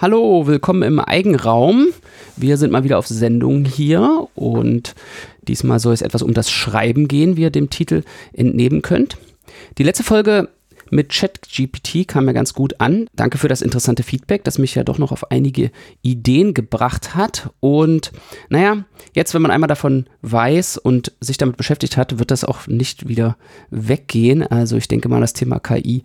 Hallo, 0.00 0.46
willkommen 0.46 0.82
im 0.82 1.00
Eigenraum. 1.00 1.88
Wir 2.36 2.56
sind 2.56 2.70
mal 2.70 2.84
wieder 2.84 2.98
auf 2.98 3.08
Sendung 3.08 3.64
hier 3.64 4.28
und 4.36 4.94
diesmal 5.42 5.80
soll 5.80 5.92
es 5.92 6.02
etwas 6.02 6.22
um 6.22 6.34
das 6.34 6.52
Schreiben 6.52 7.08
gehen, 7.08 7.36
wie 7.36 7.42
ihr 7.42 7.50
dem 7.50 7.68
Titel 7.68 8.04
entnehmen 8.32 8.80
könnt. 8.80 9.16
Die 9.76 9.82
letzte 9.82 10.04
Folge 10.04 10.50
mit 10.92 11.08
ChatGPT 11.08 12.06
kam 12.06 12.28
ja 12.28 12.32
ganz 12.32 12.54
gut 12.54 12.80
an. 12.80 13.08
Danke 13.16 13.38
für 13.38 13.48
das 13.48 13.60
interessante 13.60 14.04
Feedback, 14.04 14.44
das 14.44 14.58
mich 14.58 14.76
ja 14.76 14.84
doch 14.84 14.98
noch 14.98 15.10
auf 15.10 15.32
einige 15.32 15.72
Ideen 16.02 16.54
gebracht 16.54 17.16
hat. 17.16 17.50
Und 17.58 18.12
naja, 18.50 18.84
jetzt, 19.16 19.34
wenn 19.34 19.42
man 19.42 19.50
einmal 19.50 19.66
davon 19.66 20.06
weiß 20.22 20.78
und 20.78 21.10
sich 21.18 21.38
damit 21.38 21.56
beschäftigt 21.56 21.96
hat, 21.96 22.20
wird 22.20 22.30
das 22.30 22.44
auch 22.44 22.68
nicht 22.68 23.08
wieder 23.08 23.36
weggehen. 23.70 24.44
Also 24.46 24.76
ich 24.76 24.86
denke 24.86 25.08
mal, 25.08 25.20
das 25.20 25.32
Thema 25.32 25.58
KI 25.58 26.04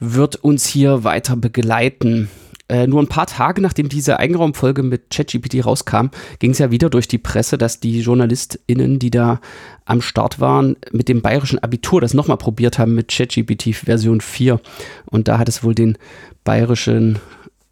wird 0.00 0.36
uns 0.36 0.66
hier 0.66 1.02
weiter 1.02 1.36
begleiten. 1.36 2.28
Äh, 2.70 2.86
nur 2.86 3.02
ein 3.02 3.08
paar 3.08 3.26
Tage 3.26 3.60
nachdem 3.60 3.88
diese 3.88 4.20
Eigenraumfolge 4.20 4.84
mit 4.84 5.10
ChatGPT 5.10 5.66
rauskam, 5.66 6.10
ging 6.38 6.52
es 6.52 6.58
ja 6.58 6.70
wieder 6.70 6.88
durch 6.88 7.08
die 7.08 7.18
Presse, 7.18 7.58
dass 7.58 7.80
die 7.80 8.00
JournalistInnen, 8.00 9.00
die 9.00 9.10
da 9.10 9.40
am 9.86 10.00
Start 10.00 10.38
waren, 10.38 10.76
mit 10.92 11.08
dem 11.08 11.20
bayerischen 11.20 11.58
Abitur 11.58 12.00
das 12.00 12.14
nochmal 12.14 12.36
probiert 12.36 12.78
haben 12.78 12.94
mit 12.94 13.08
ChatGPT 13.08 13.74
Version 13.74 14.20
4. 14.20 14.60
Und 15.06 15.26
da 15.26 15.38
hat 15.38 15.48
es 15.48 15.64
wohl 15.64 15.74
den 15.74 15.98
bayerischen 16.44 17.18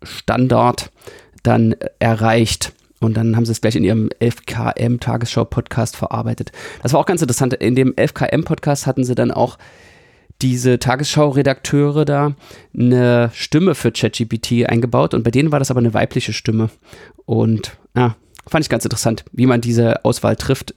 Standard 0.02 0.90
dann 1.44 1.76
erreicht. 2.00 2.72
Und 2.98 3.16
dann 3.16 3.36
haben 3.36 3.46
sie 3.46 3.52
es 3.52 3.60
gleich 3.60 3.76
in 3.76 3.84
ihrem 3.84 4.10
11KM 4.20 4.98
Tagesschau-Podcast 4.98 5.94
verarbeitet. 5.94 6.50
Das 6.82 6.92
war 6.92 6.98
auch 6.98 7.06
ganz 7.06 7.22
interessant. 7.22 7.54
In 7.54 7.76
dem 7.76 7.94
11KM-Podcast 7.94 8.88
hatten 8.88 9.04
sie 9.04 9.14
dann 9.14 9.30
auch 9.30 9.58
diese 10.42 10.78
Tagesschau-Redakteure 10.78 12.04
da 12.04 12.34
eine 12.76 13.30
Stimme 13.34 13.74
für 13.74 13.90
ChatGPT 13.90 14.68
eingebaut 14.68 15.14
und 15.14 15.24
bei 15.24 15.30
denen 15.30 15.50
war 15.50 15.58
das 15.58 15.70
aber 15.70 15.80
eine 15.80 15.94
weibliche 15.94 16.32
Stimme. 16.32 16.70
Und 17.26 17.76
ja, 17.96 18.16
fand 18.46 18.64
ich 18.64 18.70
ganz 18.70 18.84
interessant, 18.84 19.24
wie 19.32 19.46
man 19.46 19.60
diese 19.60 20.04
Auswahl 20.04 20.36
trifft, 20.36 20.74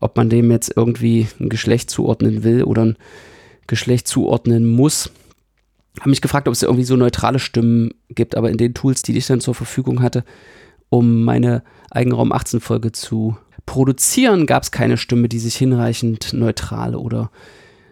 ob 0.00 0.16
man 0.16 0.30
dem 0.30 0.50
jetzt 0.50 0.72
irgendwie 0.76 1.28
ein 1.40 1.50
Geschlecht 1.50 1.90
zuordnen 1.90 2.42
will 2.42 2.64
oder 2.64 2.84
ein 2.84 2.96
Geschlecht 3.66 4.08
zuordnen 4.08 4.66
muss. 4.66 5.10
Habe 6.00 6.10
mich 6.10 6.22
gefragt, 6.22 6.48
ob 6.48 6.54
es 6.54 6.62
irgendwie 6.62 6.84
so 6.84 6.96
neutrale 6.96 7.38
Stimmen 7.38 7.92
gibt, 8.08 8.34
aber 8.34 8.50
in 8.50 8.56
den 8.56 8.72
Tools, 8.72 9.02
die 9.02 9.16
ich 9.16 9.26
dann 9.26 9.40
zur 9.40 9.54
Verfügung 9.54 10.00
hatte, 10.00 10.24
um 10.88 11.24
meine 11.24 11.62
Eigenraum 11.90 12.32
18 12.32 12.60
Folge 12.60 12.92
zu 12.92 13.36
produzieren, 13.66 14.46
gab 14.46 14.62
es 14.62 14.70
keine 14.70 14.96
Stimme, 14.96 15.28
die 15.28 15.38
sich 15.38 15.56
hinreichend 15.56 16.32
neutral 16.32 16.94
oder 16.94 17.30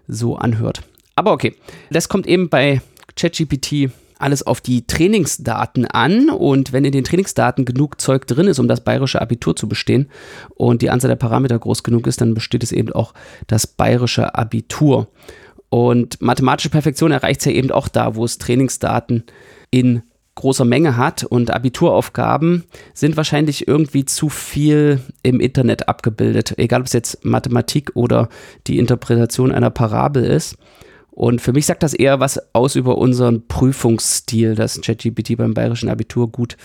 so 0.08 0.36
anhört. 0.36 0.82
Aber 1.20 1.32
okay, 1.32 1.54
das 1.90 2.08
kommt 2.08 2.26
eben 2.26 2.48
bei 2.48 2.80
ChatGPT 3.14 3.90
alles 4.18 4.42
auf 4.42 4.62
die 4.62 4.86
Trainingsdaten 4.86 5.84
an 5.84 6.30
und 6.30 6.72
wenn 6.72 6.86
in 6.86 6.92
den 6.92 7.04
Trainingsdaten 7.04 7.66
genug 7.66 8.00
Zeug 8.00 8.26
drin 8.26 8.46
ist, 8.46 8.58
um 8.58 8.68
das 8.68 8.82
bayerische 8.82 9.20
Abitur 9.20 9.54
zu 9.54 9.68
bestehen 9.68 10.08
und 10.54 10.80
die 10.80 10.88
Anzahl 10.88 11.10
der 11.10 11.16
Parameter 11.16 11.58
groß 11.58 11.82
genug 11.82 12.06
ist, 12.06 12.22
dann 12.22 12.32
besteht 12.32 12.62
es 12.62 12.72
eben 12.72 12.90
auch 12.94 13.12
das 13.48 13.66
bayerische 13.66 14.34
Abitur. 14.34 15.08
Und 15.68 16.22
mathematische 16.22 16.70
Perfektion 16.70 17.12
erreicht 17.12 17.40
es 17.40 17.44
ja 17.44 17.52
eben 17.52 17.70
auch 17.70 17.88
da, 17.88 18.14
wo 18.14 18.24
es 18.24 18.38
Trainingsdaten 18.38 19.24
in 19.70 20.00
großer 20.36 20.64
Menge 20.64 20.96
hat 20.96 21.24
und 21.24 21.50
Abituraufgaben 21.50 22.64
sind 22.94 23.18
wahrscheinlich 23.18 23.68
irgendwie 23.68 24.06
zu 24.06 24.30
viel 24.30 25.00
im 25.22 25.38
Internet 25.38 25.86
abgebildet, 25.86 26.54
egal 26.56 26.80
ob 26.80 26.86
es 26.86 26.94
jetzt 26.94 27.26
Mathematik 27.26 27.90
oder 27.92 28.30
die 28.66 28.78
Interpretation 28.78 29.52
einer 29.52 29.68
Parabel 29.68 30.24
ist. 30.24 30.56
Und 31.20 31.42
für 31.42 31.52
mich 31.52 31.66
sagt 31.66 31.82
das 31.82 31.92
eher 31.92 32.18
was 32.18 32.40
aus 32.54 32.76
über 32.76 32.96
unseren 32.96 33.46
Prüfungsstil, 33.46 34.54
dass 34.54 34.80
ChatGPT 34.80 35.36
beim 35.36 35.52
bayerischen 35.52 35.90
Abitur 35.90 36.32
gut 36.32 36.56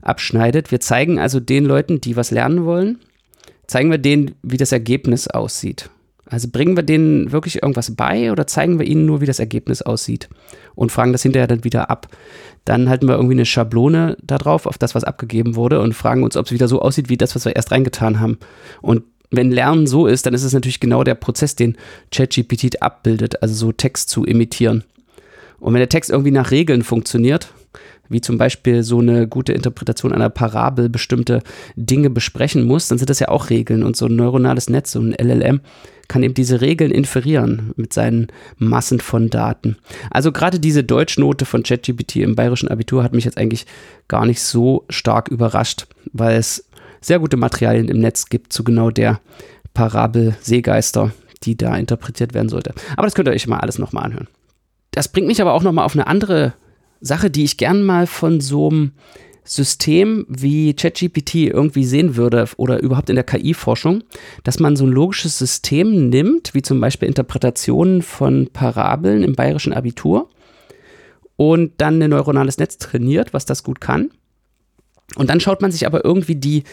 abschneidet. 0.00 0.70
Wir 0.70 0.80
zeigen 0.80 1.18
also 1.18 1.40
den 1.40 1.66
Leuten, 1.66 2.00
die 2.00 2.16
was 2.16 2.30
lernen 2.30 2.64
wollen, 2.64 3.00
zeigen 3.66 3.90
wir 3.90 3.98
denen, 3.98 4.34
wie 4.42 4.56
das 4.56 4.72
Ergebnis 4.72 5.28
aussieht. 5.28 5.90
Also 6.24 6.48
bringen 6.50 6.74
wir 6.74 6.84
denen 6.84 7.32
wirklich 7.32 7.62
irgendwas 7.62 7.94
bei 7.96 8.32
oder 8.32 8.46
zeigen 8.46 8.78
wir 8.78 8.86
ihnen 8.86 9.04
nur, 9.04 9.20
wie 9.20 9.26
das 9.26 9.40
Ergebnis 9.40 9.82
aussieht 9.82 10.30
und 10.74 10.90
fragen 10.90 11.12
das 11.12 11.22
hinterher 11.22 11.46
dann 11.46 11.64
wieder 11.64 11.90
ab. 11.90 12.08
Dann 12.64 12.88
halten 12.88 13.08
wir 13.08 13.14
irgendwie 13.16 13.34
eine 13.34 13.44
Schablone 13.44 14.16
da 14.22 14.38
drauf, 14.38 14.64
auf 14.64 14.78
das, 14.78 14.94
was 14.94 15.04
abgegeben 15.04 15.54
wurde 15.54 15.82
und 15.82 15.92
fragen 15.92 16.22
uns, 16.22 16.34
ob 16.38 16.46
es 16.46 16.52
wieder 16.52 16.68
so 16.68 16.80
aussieht 16.80 17.10
wie 17.10 17.18
das, 17.18 17.34
was 17.34 17.44
wir 17.44 17.56
erst 17.56 17.72
reingetan 17.72 18.20
haben. 18.20 18.38
Und 18.80 19.02
wenn 19.30 19.50
Lernen 19.50 19.86
so 19.86 20.06
ist, 20.06 20.26
dann 20.26 20.34
ist 20.34 20.44
es 20.44 20.52
natürlich 20.52 20.80
genau 20.80 21.04
der 21.04 21.14
Prozess, 21.14 21.54
den 21.54 21.76
ChatGPT 22.10 22.82
abbildet, 22.82 23.42
also 23.42 23.54
so 23.54 23.72
Text 23.72 24.08
zu 24.08 24.24
imitieren. 24.24 24.84
Und 25.60 25.74
wenn 25.74 25.80
der 25.80 25.88
Text 25.88 26.10
irgendwie 26.10 26.30
nach 26.30 26.50
Regeln 26.50 26.82
funktioniert, 26.82 27.52
wie 28.08 28.20
zum 28.20 28.38
Beispiel 28.38 28.82
so 28.82 29.00
eine 29.00 29.28
gute 29.28 29.52
Interpretation 29.52 30.12
einer 30.12 30.30
Parabel 30.30 30.88
bestimmte 30.88 31.42
Dinge 31.76 32.10
besprechen 32.10 32.64
muss, 32.64 32.88
dann 32.88 32.98
sind 32.98 33.10
das 33.10 33.18
ja 33.18 33.28
auch 33.28 33.50
Regeln. 33.50 33.82
Und 33.82 33.96
so 33.96 34.06
ein 34.06 34.16
neuronales 34.16 34.70
Netz, 34.70 34.92
so 34.92 35.00
ein 35.00 35.12
LLM, 35.12 35.60
kann 36.08 36.22
eben 36.22 36.32
diese 36.32 36.62
Regeln 36.62 36.90
inferieren 36.90 37.72
mit 37.76 37.92
seinen 37.92 38.28
Massen 38.56 38.98
von 38.98 39.28
Daten. 39.28 39.76
Also 40.10 40.32
gerade 40.32 40.58
diese 40.58 40.82
Deutschnote 40.82 41.44
von 41.44 41.62
ChatGPT 41.62 42.16
im 42.16 42.34
bayerischen 42.34 42.68
Abitur 42.68 43.02
hat 43.02 43.12
mich 43.12 43.26
jetzt 43.26 43.36
eigentlich 43.36 43.66
gar 44.08 44.24
nicht 44.24 44.40
so 44.40 44.86
stark 44.88 45.28
überrascht, 45.28 45.86
weil 46.12 46.38
es 46.38 46.64
sehr 47.00 47.18
gute 47.18 47.36
Materialien 47.36 47.88
im 47.88 47.98
Netz 47.98 48.26
gibt 48.26 48.52
zu 48.52 48.64
genau 48.64 48.90
der 48.90 49.20
Parabel 49.74 50.36
Seegeister, 50.40 51.12
die 51.44 51.56
da 51.56 51.76
interpretiert 51.76 52.34
werden 52.34 52.48
sollte. 52.48 52.74
Aber 52.96 53.06
das 53.06 53.14
könnt 53.14 53.28
ihr 53.28 53.32
euch 53.34 53.46
mal 53.46 53.60
alles 53.60 53.78
nochmal 53.78 54.04
anhören. 54.04 54.28
Das 54.90 55.08
bringt 55.08 55.26
mich 55.26 55.40
aber 55.40 55.52
auch 55.52 55.62
nochmal 55.62 55.84
auf 55.84 55.94
eine 55.94 56.06
andere 56.06 56.54
Sache, 57.00 57.30
die 57.30 57.44
ich 57.44 57.56
gern 57.56 57.84
mal 57.84 58.06
von 58.06 58.40
so 58.40 58.68
einem 58.68 58.92
System 59.44 60.26
wie 60.28 60.74
ChatGPT 60.74 61.36
irgendwie 61.36 61.84
sehen 61.84 62.16
würde 62.16 62.46
oder 62.56 62.82
überhaupt 62.82 63.08
in 63.08 63.16
der 63.16 63.24
KI-Forschung, 63.24 64.02
dass 64.44 64.58
man 64.58 64.76
so 64.76 64.84
ein 64.84 64.92
logisches 64.92 65.38
System 65.38 66.08
nimmt, 66.10 66.54
wie 66.54 66.62
zum 66.62 66.80
Beispiel 66.80 67.08
Interpretationen 67.08 68.02
von 68.02 68.50
Parabeln 68.52 69.22
im 69.22 69.34
bayerischen 69.34 69.72
Abitur 69.72 70.28
und 71.36 71.72
dann 71.78 72.02
ein 72.02 72.10
neuronales 72.10 72.58
Netz 72.58 72.78
trainiert, 72.78 73.32
was 73.32 73.46
das 73.46 73.62
gut 73.62 73.80
kann 73.80 74.10
und 75.16 75.30
dann 75.30 75.40
schaut 75.40 75.62
man 75.62 75.72
sich 75.72 75.86
aber 75.86 76.04
irgendwie 76.04 76.36
die 76.36 76.64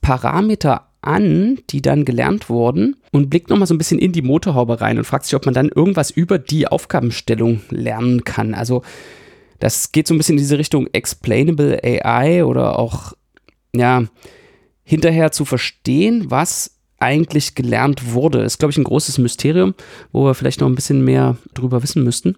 Parameter 0.00 0.88
an, 1.00 1.58
die 1.70 1.82
dann 1.82 2.04
gelernt 2.04 2.48
wurden 2.48 2.96
und 3.12 3.30
blickt 3.30 3.50
nochmal 3.50 3.66
so 3.66 3.74
ein 3.74 3.78
bisschen 3.78 3.98
in 3.98 4.12
die 4.12 4.22
Motorhaube 4.22 4.80
rein 4.80 4.98
und 4.98 5.04
fragt 5.04 5.26
sich, 5.26 5.34
ob 5.34 5.44
man 5.44 5.54
dann 5.54 5.68
irgendwas 5.68 6.10
über 6.10 6.38
die 6.38 6.66
Aufgabenstellung 6.66 7.60
lernen 7.70 8.24
kann. 8.24 8.54
Also 8.54 8.82
das 9.60 9.92
geht 9.92 10.08
so 10.08 10.14
ein 10.14 10.18
bisschen 10.18 10.34
in 10.34 10.42
diese 10.42 10.58
Richtung 10.58 10.88
Explainable 10.92 11.80
AI 11.82 12.44
oder 12.44 12.78
auch, 12.78 13.12
ja, 13.74 14.04
hinterher 14.82 15.32
zu 15.32 15.44
verstehen, 15.44 16.30
was 16.30 16.78
eigentlich 16.98 17.54
gelernt 17.54 18.12
wurde. 18.12 18.42
Ist, 18.42 18.58
glaube 18.58 18.72
ich, 18.72 18.78
ein 18.78 18.84
großes 18.84 19.18
Mysterium, 19.18 19.74
wo 20.12 20.24
wir 20.24 20.34
vielleicht 20.34 20.60
noch 20.60 20.68
ein 20.68 20.74
bisschen 20.74 21.04
mehr 21.04 21.36
drüber 21.54 21.82
wissen 21.82 22.02
müssten. 22.04 22.36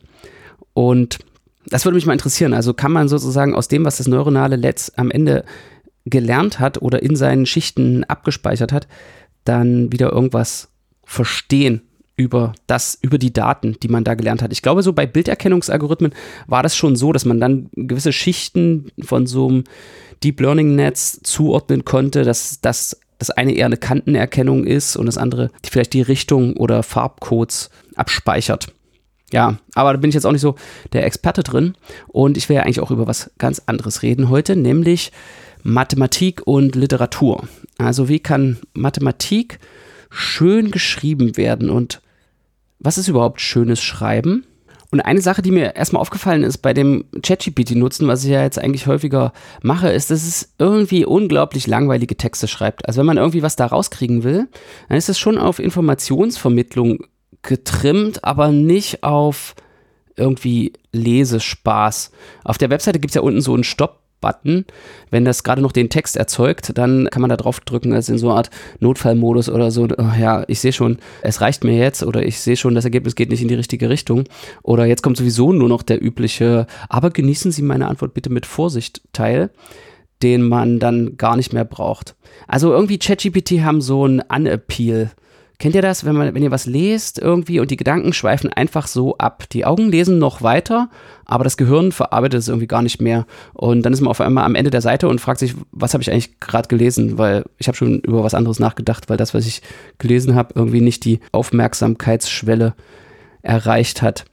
Und 0.72 1.18
das 1.68 1.84
würde 1.84 1.96
mich 1.96 2.06
mal 2.06 2.12
interessieren. 2.12 2.54
Also 2.54 2.74
kann 2.74 2.92
man 2.92 3.08
sozusagen 3.08 3.54
aus 3.54 3.68
dem, 3.68 3.84
was 3.84 3.98
das 3.98 4.08
neuronale 4.08 4.58
Netz 4.58 4.92
am 4.96 5.10
Ende 5.10 5.44
gelernt 6.04 6.60
hat 6.60 6.80
oder 6.80 7.02
in 7.02 7.16
seinen 7.16 7.46
Schichten 7.46 8.04
abgespeichert 8.04 8.72
hat, 8.72 8.86
dann 9.44 9.92
wieder 9.92 10.12
irgendwas 10.12 10.68
verstehen 11.04 11.82
über 12.16 12.54
das, 12.66 12.98
über 13.02 13.18
die 13.18 13.32
Daten, 13.32 13.76
die 13.82 13.88
man 13.88 14.04
da 14.04 14.14
gelernt 14.14 14.42
hat. 14.42 14.52
Ich 14.52 14.62
glaube, 14.62 14.82
so 14.82 14.92
bei 14.92 15.06
Bilderkennungsalgorithmen 15.06 16.14
war 16.46 16.62
das 16.62 16.76
schon 16.76 16.96
so, 16.96 17.12
dass 17.12 17.24
man 17.24 17.40
dann 17.40 17.68
gewisse 17.74 18.12
Schichten 18.12 18.90
von 19.02 19.26
so 19.26 19.48
einem 19.48 19.64
Deep 20.22 20.40
Learning 20.40 20.76
Netz 20.76 21.20
zuordnen 21.22 21.84
konnte, 21.84 22.22
dass 22.24 22.60
das 22.60 22.98
das 23.18 23.30
eine 23.30 23.52
eher 23.52 23.66
eine 23.66 23.78
Kantenerkennung 23.78 24.64
ist 24.64 24.96
und 24.96 25.06
das 25.06 25.16
andere 25.16 25.50
vielleicht 25.64 25.94
die 25.94 26.02
Richtung 26.02 26.54
oder 26.56 26.82
Farbcodes 26.82 27.70
abspeichert. 27.94 28.68
Ja, 29.32 29.56
aber 29.74 29.92
da 29.92 29.98
bin 29.98 30.08
ich 30.08 30.14
jetzt 30.14 30.24
auch 30.24 30.32
nicht 30.32 30.40
so 30.40 30.54
der 30.92 31.04
Experte 31.04 31.42
drin. 31.42 31.74
Und 32.08 32.36
ich 32.36 32.48
will 32.48 32.56
ja 32.56 32.62
eigentlich 32.62 32.80
auch 32.80 32.90
über 32.90 33.06
was 33.06 33.30
ganz 33.38 33.62
anderes 33.66 34.02
reden 34.02 34.28
heute, 34.28 34.56
nämlich 34.56 35.12
Mathematik 35.62 36.42
und 36.46 36.76
Literatur. 36.76 37.48
Also 37.78 38.08
wie 38.08 38.20
kann 38.20 38.58
Mathematik 38.72 39.58
schön 40.10 40.70
geschrieben 40.70 41.36
werden 41.36 41.70
und 41.70 42.00
was 42.78 42.98
ist 42.98 43.08
überhaupt 43.08 43.40
schönes 43.40 43.82
Schreiben? 43.82 44.44
Und 44.92 45.00
eine 45.00 45.20
Sache, 45.20 45.42
die 45.42 45.50
mir 45.50 45.74
erstmal 45.74 46.00
aufgefallen 46.00 46.44
ist 46.44 46.58
bei 46.58 46.72
dem 46.72 47.04
ChatGPT-Nutzen, 47.20 48.06
was 48.06 48.22
ich 48.22 48.30
ja 48.30 48.42
jetzt 48.42 48.58
eigentlich 48.58 48.86
häufiger 48.86 49.32
mache, 49.60 49.90
ist, 49.90 50.10
dass 50.10 50.26
es 50.26 50.54
irgendwie 50.58 51.04
unglaublich 51.04 51.66
langweilige 51.66 52.16
Texte 52.16 52.46
schreibt. 52.46 52.86
Also 52.86 53.00
wenn 53.00 53.06
man 53.06 53.16
irgendwie 53.16 53.42
was 53.42 53.56
da 53.56 53.66
rauskriegen 53.66 54.22
will, 54.22 54.48
dann 54.88 54.96
ist 54.96 55.08
es 55.08 55.18
schon 55.18 55.38
auf 55.38 55.58
Informationsvermittlung 55.58 57.04
getrimmt, 57.46 58.24
aber 58.24 58.48
nicht 58.48 59.02
auf 59.02 59.54
irgendwie 60.16 60.72
Lesespaß. 60.92 62.10
Auf 62.44 62.58
der 62.58 62.70
Webseite 62.70 63.00
gibt 63.00 63.10
es 63.10 63.14
ja 63.16 63.22
unten 63.22 63.40
so 63.40 63.54
einen 63.54 63.64
Stopp. 63.64 64.02
Button. 64.20 64.64
Wenn 65.10 65.24
das 65.24 65.44
gerade 65.44 65.62
noch 65.62 65.72
den 65.72 65.88
Text 65.90 66.16
erzeugt, 66.16 66.76
dann 66.76 67.08
kann 67.10 67.20
man 67.20 67.30
da 67.30 67.36
drauf 67.36 67.60
drücken, 67.60 67.92
als 67.92 68.08
in 68.08 68.18
so 68.18 68.28
einer 68.28 68.38
Art 68.38 68.50
Notfallmodus 68.80 69.48
oder 69.48 69.70
so. 69.70 69.86
Oh, 69.96 70.10
ja, 70.18 70.44
ich 70.48 70.60
sehe 70.60 70.72
schon, 70.72 70.98
es 71.22 71.40
reicht 71.40 71.64
mir 71.64 71.76
jetzt 71.76 72.02
oder 72.02 72.24
ich 72.24 72.40
sehe 72.40 72.56
schon, 72.56 72.74
das 72.74 72.84
Ergebnis 72.84 73.14
geht 73.14 73.30
nicht 73.30 73.42
in 73.42 73.48
die 73.48 73.54
richtige 73.54 73.88
Richtung. 73.88 74.24
Oder 74.62 74.86
jetzt 74.86 75.02
kommt 75.02 75.16
sowieso 75.16 75.52
nur 75.52 75.68
noch 75.68 75.82
der 75.82 76.02
übliche, 76.02 76.66
aber 76.88 77.10
genießen 77.10 77.52
Sie 77.52 77.62
meine 77.62 77.88
Antwort 77.88 78.14
bitte 78.14 78.30
mit 78.30 78.46
Vorsicht 78.46 79.02
Teil, 79.12 79.50
den 80.22 80.42
man 80.42 80.78
dann 80.78 81.16
gar 81.16 81.36
nicht 81.36 81.52
mehr 81.52 81.64
braucht. 81.64 82.16
Also 82.48 82.72
irgendwie 82.72 82.98
ChatGPT 82.98 83.62
haben 83.62 83.80
so 83.80 84.04
einen 84.04 84.20
Unappeal. 84.20 85.10
Kennt 85.58 85.74
ihr 85.74 85.82
das, 85.82 86.04
wenn, 86.04 86.14
man, 86.14 86.34
wenn 86.34 86.42
ihr 86.42 86.50
was 86.50 86.66
lest 86.66 87.18
irgendwie 87.18 87.60
und 87.60 87.70
die 87.70 87.76
Gedanken 87.76 88.12
schweifen 88.12 88.52
einfach 88.52 88.86
so 88.86 89.16
ab? 89.16 89.44
Die 89.50 89.64
Augen 89.64 89.88
lesen 89.88 90.18
noch 90.18 90.42
weiter, 90.42 90.90
aber 91.24 91.44
das 91.44 91.56
Gehirn 91.56 91.92
verarbeitet 91.92 92.40
es 92.40 92.48
irgendwie 92.48 92.66
gar 92.66 92.82
nicht 92.82 93.00
mehr. 93.00 93.26
Und 93.54 93.82
dann 93.82 93.94
ist 93.94 94.02
man 94.02 94.10
auf 94.10 94.20
einmal 94.20 94.44
am 94.44 94.54
Ende 94.54 94.70
der 94.70 94.82
Seite 94.82 95.08
und 95.08 95.20
fragt 95.20 95.40
sich, 95.40 95.54
was 95.72 95.94
habe 95.94 96.02
ich 96.02 96.10
eigentlich 96.10 96.40
gerade 96.40 96.68
gelesen? 96.68 97.16
Weil 97.16 97.44
ich 97.56 97.68
habe 97.68 97.76
schon 97.76 98.00
über 98.00 98.22
was 98.22 98.34
anderes 98.34 98.58
nachgedacht, 98.58 99.08
weil 99.08 99.16
das, 99.16 99.32
was 99.32 99.46
ich 99.46 99.62
gelesen 99.98 100.34
habe, 100.34 100.52
irgendwie 100.54 100.82
nicht 100.82 101.06
die 101.06 101.20
Aufmerksamkeitsschwelle 101.32 102.74
erreicht 103.40 104.02
hat. 104.02 104.26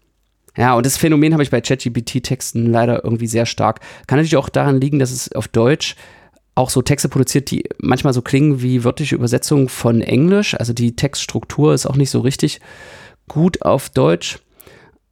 Ja, 0.58 0.76
und 0.76 0.86
das 0.86 0.98
Phänomen 0.98 1.34
habe 1.34 1.42
ich 1.42 1.52
bei 1.52 1.62
ChatGPT-Texten 1.62 2.66
leider 2.70 3.04
irgendwie 3.04 3.28
sehr 3.28 3.46
stark. 3.46 3.80
Kann 4.08 4.18
natürlich 4.18 4.38
auch 4.38 4.50
daran 4.50 4.80
liegen, 4.80 5.00
dass 5.00 5.12
es 5.12 5.32
auf 5.32 5.48
Deutsch 5.48 5.96
auch 6.56 6.70
so 6.70 6.82
Texte 6.82 7.10
produziert, 7.10 7.50
die 7.52 7.64
manchmal 7.80 8.14
so 8.14 8.22
klingen 8.22 8.62
wie 8.62 8.84
wörtliche 8.84 9.16
Übersetzungen 9.16 9.70
von 9.70 10.02
Englisch. 10.02 10.56
Also 10.56 10.74
die 10.74 10.96
Textstruktur 10.96 11.74
ist 11.74 11.86
auch 11.86 11.96
nicht 11.96 12.12
so 12.12 12.20
richtig 12.20 12.62
gut 13.28 13.62
auf 13.64 13.90
Deutsch. 13.90 14.40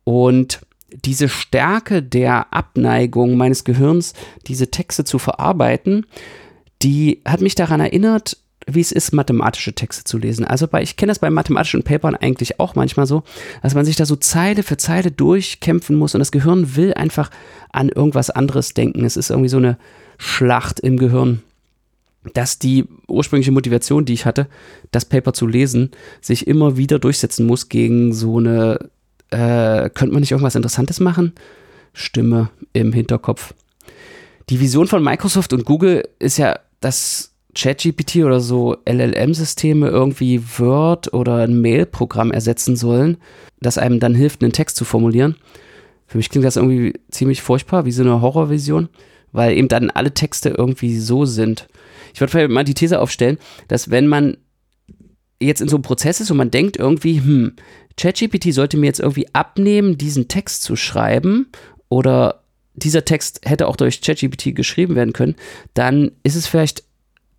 Und 0.04 0.62
diese 1.06 1.30
Stärke 1.30 2.04
der 2.04 2.54
Abneigung 2.54 3.38
meines 3.38 3.64
Gehirns, 3.64 4.14
diese 4.48 4.70
Texte 4.70 5.04
zu 5.04 5.20
verarbeiten, 5.20 6.06
die 6.82 7.22
hat 7.26 7.42
mich 7.42 7.56
daran 7.56 7.80
erinnert, 7.80 8.38
wie 8.68 8.82
es 8.82 8.92
ist, 8.92 9.12
mathematische 9.12 9.74
Texte 9.74 10.04
zu 10.04 10.18
lesen. 10.18 10.46
Also 10.46 10.68
bei, 10.68 10.84
ich 10.84 10.96
kenne 10.96 11.10
das 11.10 11.20
bei 11.20 11.30
mathematischen 11.30 11.84
Papern 11.84 12.16
eigentlich 12.16 12.60
auch 12.60 12.76
manchmal 12.76 13.08
so, 13.08 13.24
dass 13.64 13.74
man 13.74 13.86
sich 13.86 13.96
da 13.96 14.06
so 14.06 14.16
Zeile 14.16 14.64
für 14.64 14.78
Zeile 14.78 15.12
durchkämpfen 15.12 15.96
muss 15.96 16.14
und 16.14 16.20
das 16.20 16.32
Gehirn 16.32 16.76
will 16.76 16.94
einfach 16.94 17.32
an 17.72 17.90
irgendwas 17.90 18.30
anderes 18.30 18.74
denken. 18.74 19.06
Es 19.06 19.18
ist 19.18 19.30
irgendwie 19.30 19.50
so 19.50 19.58
eine 19.58 19.78
Schlacht 20.24 20.80
im 20.80 20.98
Gehirn, 20.98 21.42
dass 22.36 22.60
die 22.60 22.86
ursprüngliche 23.08 23.52
Motivation, 23.52 24.06
die 24.06 24.14
ich 24.14 24.28
hatte, 24.28 24.46
das 24.92 25.06
Paper 25.06 25.34
zu 25.34 25.48
lesen, 25.48 25.90
sich 26.22 26.46
immer 26.46 26.78
wieder 26.78 27.00
durchsetzen 27.00 27.48
muss 27.48 27.70
gegen 27.70 28.14
so 28.14 28.38
eine, 28.38 28.92
äh, 29.32 29.90
könnte 29.90 30.14
man 30.14 30.20
nicht 30.20 30.30
irgendwas 30.30 30.54
Interessantes 30.54 31.00
machen? 31.00 31.34
Stimme 31.94 32.52
im 32.72 32.94
Hinterkopf. 32.94 33.56
Die 34.50 34.60
Vision 34.60 34.86
von 34.86 35.04
Microsoft 35.04 35.54
und 35.54 35.66
Google 35.66 36.08
ist 36.20 36.38
ja, 36.38 36.60
dass 36.82 37.32
ChatGPT 37.56 38.18
oder 38.18 38.42
so 38.42 38.78
LLM-Systeme 38.86 39.90
irgendwie 39.90 40.44
Word 40.60 41.16
oder 41.16 41.38
ein 41.38 41.60
Mail-Programm 41.62 42.30
ersetzen 42.30 42.76
sollen, 42.76 43.18
das 43.60 43.80
einem 43.80 44.00
dann 44.00 44.14
hilft, 44.14 44.44
einen 44.44 44.54
Text 44.54 44.78
zu 44.78 44.86
formulieren. 44.86 45.36
Für 46.06 46.18
mich 46.18 46.30
klingt 46.30 46.46
das 46.46 46.58
irgendwie 46.58 46.94
ziemlich 47.10 47.42
furchtbar, 47.42 47.86
wie 47.86 47.92
so 47.92 48.04
eine 48.04 48.22
Horrorvision 48.22 48.88
weil 49.32 49.58
eben 49.58 49.68
dann 49.68 49.90
alle 49.90 50.14
Texte 50.14 50.50
irgendwie 50.50 50.98
so 51.00 51.26
sind. 51.26 51.68
Ich 52.14 52.20
würde 52.20 52.32
vielleicht 52.32 52.52
mal 52.52 52.64
die 52.64 52.74
These 52.74 53.00
aufstellen, 53.00 53.38
dass 53.68 53.90
wenn 53.90 54.08
man 54.08 54.38
jetzt 55.40 55.62
in 55.62 55.68
so 55.68 55.78
einem 55.78 55.84
Prozess 55.84 56.22
ist 56.22 56.32
und 56.32 56.38
man 56.38 56.52
denkt 56.52 56.78
irgendwie, 56.78 57.20
hm, 57.20 57.56
ChatGPT 57.98 58.54
sollte 58.54 58.78
mir 58.78 58.88
jetzt 58.88 59.00
irgendwie 59.00 59.28
abnehmen, 59.34 59.98
diesen 59.98 60.28
Text 60.28 60.64
zu 60.64 60.76
schreiben 60.76 61.48
oder 61.90 62.44
dieser 62.74 63.06
Text 63.06 63.42
hätte 63.44 63.68
auch 63.68 63.76
durch 63.76 64.02
ChatGPT 64.02 64.56
geschrieben 64.56 64.96
werden 64.96 65.14
können, 65.14 65.36
dann 65.74 66.12
ist 66.24 66.36
es 66.36 66.48
vielleicht 66.48 66.84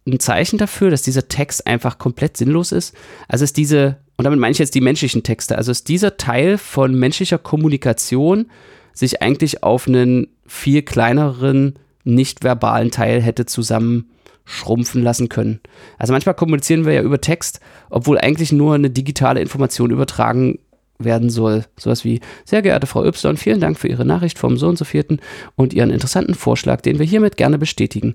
ein 0.07 0.21
Zeichen 0.21 0.59
dafür, 0.59 0.91
dass 0.91 1.03
dieser 1.03 1.29
Text 1.29 1.67
einfach 1.67 1.99
komplett 1.99 2.37
sinnlos 2.37 2.73
ist. 2.73 2.95
Also 3.29 3.45
ist 3.45 3.57
diese, 3.57 3.99
und 4.17 4.25
damit 4.25 4.41
meine 4.41 4.53
ich 4.53 4.59
jetzt 4.59 4.75
die 4.75 4.81
menschlichen 4.81 5.23
Texte, 5.23 5.57
also 5.57 5.71
ist 5.71 5.89
dieser 5.89 6.17
Teil 6.17 6.59
von 6.59 6.95
menschlicher 6.95 7.39
Kommunikation 7.39 8.51
sich 8.93 9.23
eigentlich 9.23 9.63
auf 9.63 9.87
einen 9.87 10.29
viel 10.47 10.83
kleineren 10.83 11.79
nicht 12.05 12.43
verbalen 12.45 12.91
Teil 12.91 13.21
hätte 13.21 13.47
zusammen 13.47 14.11
schrumpfen 14.45 15.03
lassen 15.03 15.29
können. 15.29 15.61
Also 15.99 16.13
manchmal 16.13 16.35
kommunizieren 16.35 16.85
wir 16.85 16.93
ja 16.93 17.03
über 17.03 17.21
Text, 17.21 17.61
obwohl 17.91 18.19
eigentlich 18.19 18.53
nur 18.53 18.75
eine 18.75 18.91
digitale 18.91 19.41
Information 19.41 19.91
übertragen 19.91 20.59
werden 20.99 21.31
soll. 21.31 21.65
Sowas 21.79 22.05
wie, 22.05 22.21
sehr 22.45 22.63
geehrte 22.63 22.87
Frau 22.87 23.05
Y, 23.05 23.37
vielen 23.37 23.61
Dank 23.61 23.79
für 23.79 23.89
Ihre 23.89 24.05
Nachricht 24.05 24.39
vom 24.39 24.57
so 24.57 24.69
und 24.69 24.79
so 24.79 24.85
vierten 24.85 25.21
und 25.57 25.73
Ihren 25.75 25.91
interessanten 25.91 26.35
Vorschlag, 26.35 26.81
den 26.81 26.99
wir 26.99 27.07
hiermit 27.07 27.37
gerne 27.37 27.59
bestätigen. 27.59 28.15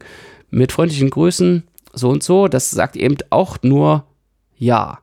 Mit 0.49 0.71
freundlichen 0.71 1.09
Grüßen, 1.09 1.63
so 1.93 2.09
und 2.09 2.23
so, 2.23 2.47
das 2.47 2.71
sagt 2.71 2.95
eben 2.95 3.17
auch 3.29 3.57
nur 3.61 4.05
Ja. 4.57 4.99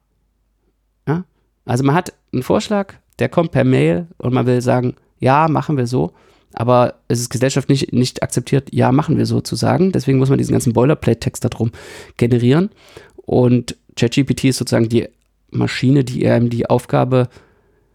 ja? 1.06 1.24
Also 1.64 1.84
man 1.84 1.94
hat 1.94 2.12
einen 2.32 2.42
Vorschlag, 2.42 2.94
der 3.18 3.28
kommt 3.28 3.52
per 3.52 3.64
Mail 3.64 4.08
und 4.18 4.32
man 4.32 4.46
will 4.46 4.60
sagen, 4.60 4.94
ja, 5.18 5.48
machen 5.48 5.76
wir 5.76 5.86
so 5.86 6.12
aber 6.54 6.94
es 7.08 7.20
ist 7.20 7.30
gesellschaftlich 7.30 7.92
nicht, 7.92 8.22
akzeptiert, 8.22 8.68
ja, 8.72 8.92
machen 8.92 9.18
wir 9.18 9.26
sozusagen. 9.26 9.92
Deswegen 9.92 10.18
muss 10.18 10.30
man 10.30 10.38
diesen 10.38 10.52
ganzen 10.52 10.72
Boilerplate-Text 10.72 11.44
darum 11.44 11.72
generieren. 12.16 12.70
Und 13.16 13.76
ChatGPT 13.96 14.44
ist 14.44 14.58
sozusagen 14.58 14.88
die 14.88 15.08
Maschine, 15.50 16.04
die 16.04 16.26
einem 16.28 16.50
die 16.50 16.68
Aufgabe, 16.68 17.28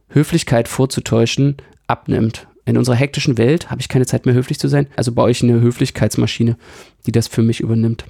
Höflichkeit 0.09 0.67
vorzutäuschen, 0.67 1.57
abnimmt. 1.87 2.47
In 2.65 2.77
unserer 2.77 2.95
hektischen 2.95 3.37
Welt 3.37 3.71
habe 3.71 3.81
ich 3.81 3.89
keine 3.89 4.05
Zeit 4.05 4.25
mehr, 4.25 4.35
höflich 4.35 4.59
zu 4.59 4.67
sein. 4.67 4.87
Also 4.95 5.11
baue 5.11 5.31
ich 5.31 5.41
eine 5.41 5.59
Höflichkeitsmaschine, 5.59 6.57
die 7.05 7.11
das 7.11 7.27
für 7.27 7.41
mich 7.41 7.61
übernimmt. 7.61 8.05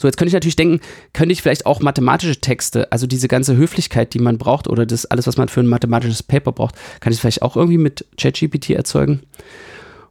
So, 0.00 0.08
jetzt 0.08 0.16
könnte 0.16 0.28
ich 0.28 0.34
natürlich 0.34 0.56
denken, 0.56 0.80
könnte 1.12 1.32
ich 1.32 1.42
vielleicht 1.42 1.66
auch 1.66 1.80
mathematische 1.80 2.40
Texte, 2.40 2.90
also 2.90 3.06
diese 3.06 3.28
ganze 3.28 3.56
Höflichkeit, 3.56 4.14
die 4.14 4.18
man 4.18 4.38
braucht 4.38 4.68
oder 4.68 4.86
das 4.86 5.06
alles, 5.06 5.26
was 5.26 5.36
man 5.36 5.48
für 5.48 5.60
ein 5.60 5.66
mathematisches 5.66 6.22
Paper 6.22 6.52
braucht, 6.52 6.74
kann 7.00 7.12
ich 7.12 7.20
vielleicht 7.20 7.42
auch 7.42 7.56
irgendwie 7.56 7.78
mit 7.78 8.06
ChatGPT 8.16 8.70
erzeugen. 8.70 9.22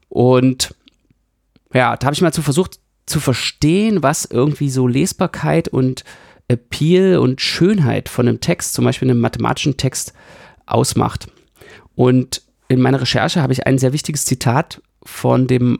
Und 0.09 0.75
ja, 1.73 1.95
da 1.97 2.05
habe 2.05 2.13
ich 2.13 2.21
mal 2.21 2.33
zu 2.33 2.41
versucht 2.41 2.79
zu 3.05 3.19
verstehen, 3.19 4.03
was 4.03 4.25
irgendwie 4.25 4.69
so 4.69 4.87
Lesbarkeit 4.87 5.67
und 5.67 6.03
Appeal 6.47 7.17
und 7.17 7.41
Schönheit 7.41 8.09
von 8.09 8.27
einem 8.27 8.41
Text, 8.41 8.73
zum 8.73 8.85
Beispiel 8.85 9.09
einem 9.09 9.19
mathematischen 9.19 9.77
Text, 9.77 10.13
ausmacht. 10.65 11.27
Und 11.95 12.41
in 12.67 12.81
meiner 12.81 13.01
Recherche 13.01 13.41
habe 13.41 13.53
ich 13.53 13.65
ein 13.67 13.77
sehr 13.77 13.93
wichtiges 13.93 14.25
Zitat 14.25 14.81
von 15.03 15.47
dem 15.47 15.79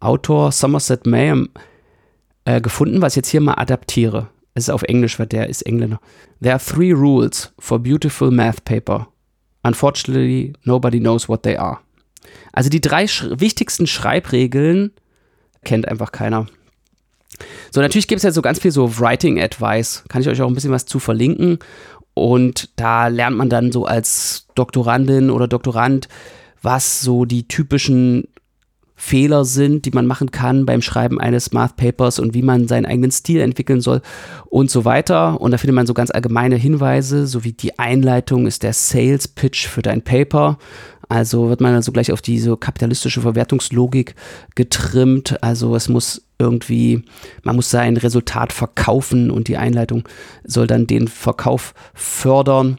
Autor 0.00 0.52
Somerset 0.52 1.06
Maugham 1.06 1.48
äh, 2.44 2.60
gefunden, 2.60 3.02
was 3.02 3.12
ich 3.12 3.16
jetzt 3.16 3.28
hier 3.28 3.40
mal 3.40 3.54
adaptiere. 3.54 4.28
Es 4.54 4.64
ist 4.64 4.70
auf 4.70 4.82
Englisch, 4.82 5.18
weil 5.18 5.26
der 5.26 5.48
ist 5.48 5.62
Engländer. 5.62 6.00
There 6.40 6.54
are 6.54 6.62
three 6.62 6.92
rules 6.92 7.52
for 7.58 7.78
beautiful 7.78 8.30
math 8.30 8.64
paper. 8.64 9.08
Unfortunately, 9.62 10.52
nobody 10.62 11.00
knows 11.00 11.28
what 11.28 11.42
they 11.42 11.56
are. 11.56 11.78
Also 12.52 12.70
die 12.70 12.80
drei 12.80 13.06
sch 13.06 13.26
wichtigsten 13.30 13.86
Schreibregeln 13.86 14.92
kennt 15.64 15.88
einfach 15.88 16.12
keiner. 16.12 16.46
So, 17.72 17.80
natürlich 17.80 18.06
gibt 18.06 18.18
es 18.18 18.22
ja 18.22 18.30
so 18.30 18.42
ganz 18.42 18.60
viel 18.60 18.70
so 18.70 18.98
Writing 19.00 19.40
Advice. 19.40 20.04
Kann 20.08 20.22
ich 20.22 20.28
euch 20.28 20.40
auch 20.40 20.46
ein 20.46 20.54
bisschen 20.54 20.70
was 20.70 20.86
zu 20.86 21.00
verlinken. 21.00 21.58
Und 22.14 22.70
da 22.76 23.08
lernt 23.08 23.36
man 23.36 23.48
dann 23.48 23.72
so 23.72 23.86
als 23.86 24.46
Doktorandin 24.54 25.30
oder 25.30 25.48
Doktorand, 25.48 26.08
was 26.62 27.00
so 27.00 27.24
die 27.24 27.48
typischen 27.48 28.28
Fehler 28.96 29.44
sind, 29.44 29.84
die 29.84 29.90
man 29.90 30.06
machen 30.06 30.30
kann 30.30 30.66
beim 30.66 30.80
Schreiben 30.80 31.20
eines 31.20 31.52
Math 31.52 31.76
Papers 31.76 32.18
und 32.18 32.32
wie 32.32 32.42
man 32.42 32.68
seinen 32.68 32.86
eigenen 32.86 33.10
Stil 33.10 33.40
entwickeln 33.40 33.80
soll 33.80 34.02
und 34.46 34.70
so 34.70 34.84
weiter. 34.84 35.40
Und 35.40 35.50
da 35.50 35.58
findet 35.58 35.74
man 35.74 35.86
so 35.86 35.94
ganz 35.94 36.10
allgemeine 36.10 36.56
Hinweise, 36.56 37.26
so 37.26 37.44
wie 37.44 37.52
die 37.52 37.78
Einleitung 37.78 38.46
ist 38.46 38.62
der 38.62 38.72
Sales 38.72 39.26
Pitch 39.26 39.66
für 39.66 39.82
dein 39.82 40.02
Paper. 40.02 40.58
Also 41.08 41.48
wird 41.48 41.60
man 41.60 41.74
also 41.74 41.92
gleich 41.92 42.12
auf 42.12 42.22
diese 42.22 42.56
kapitalistische 42.56 43.20
Verwertungslogik 43.20 44.14
getrimmt. 44.54 45.42
Also 45.42 45.74
es 45.76 45.88
muss 45.88 46.26
irgendwie, 46.38 47.02
man 47.42 47.56
muss 47.56 47.70
sein 47.70 47.96
Resultat 47.96 48.52
verkaufen 48.52 49.30
und 49.30 49.48
die 49.48 49.56
Einleitung 49.56 50.08
soll 50.44 50.66
dann 50.66 50.86
den 50.86 51.08
Verkauf 51.08 51.74
fördern. 51.94 52.78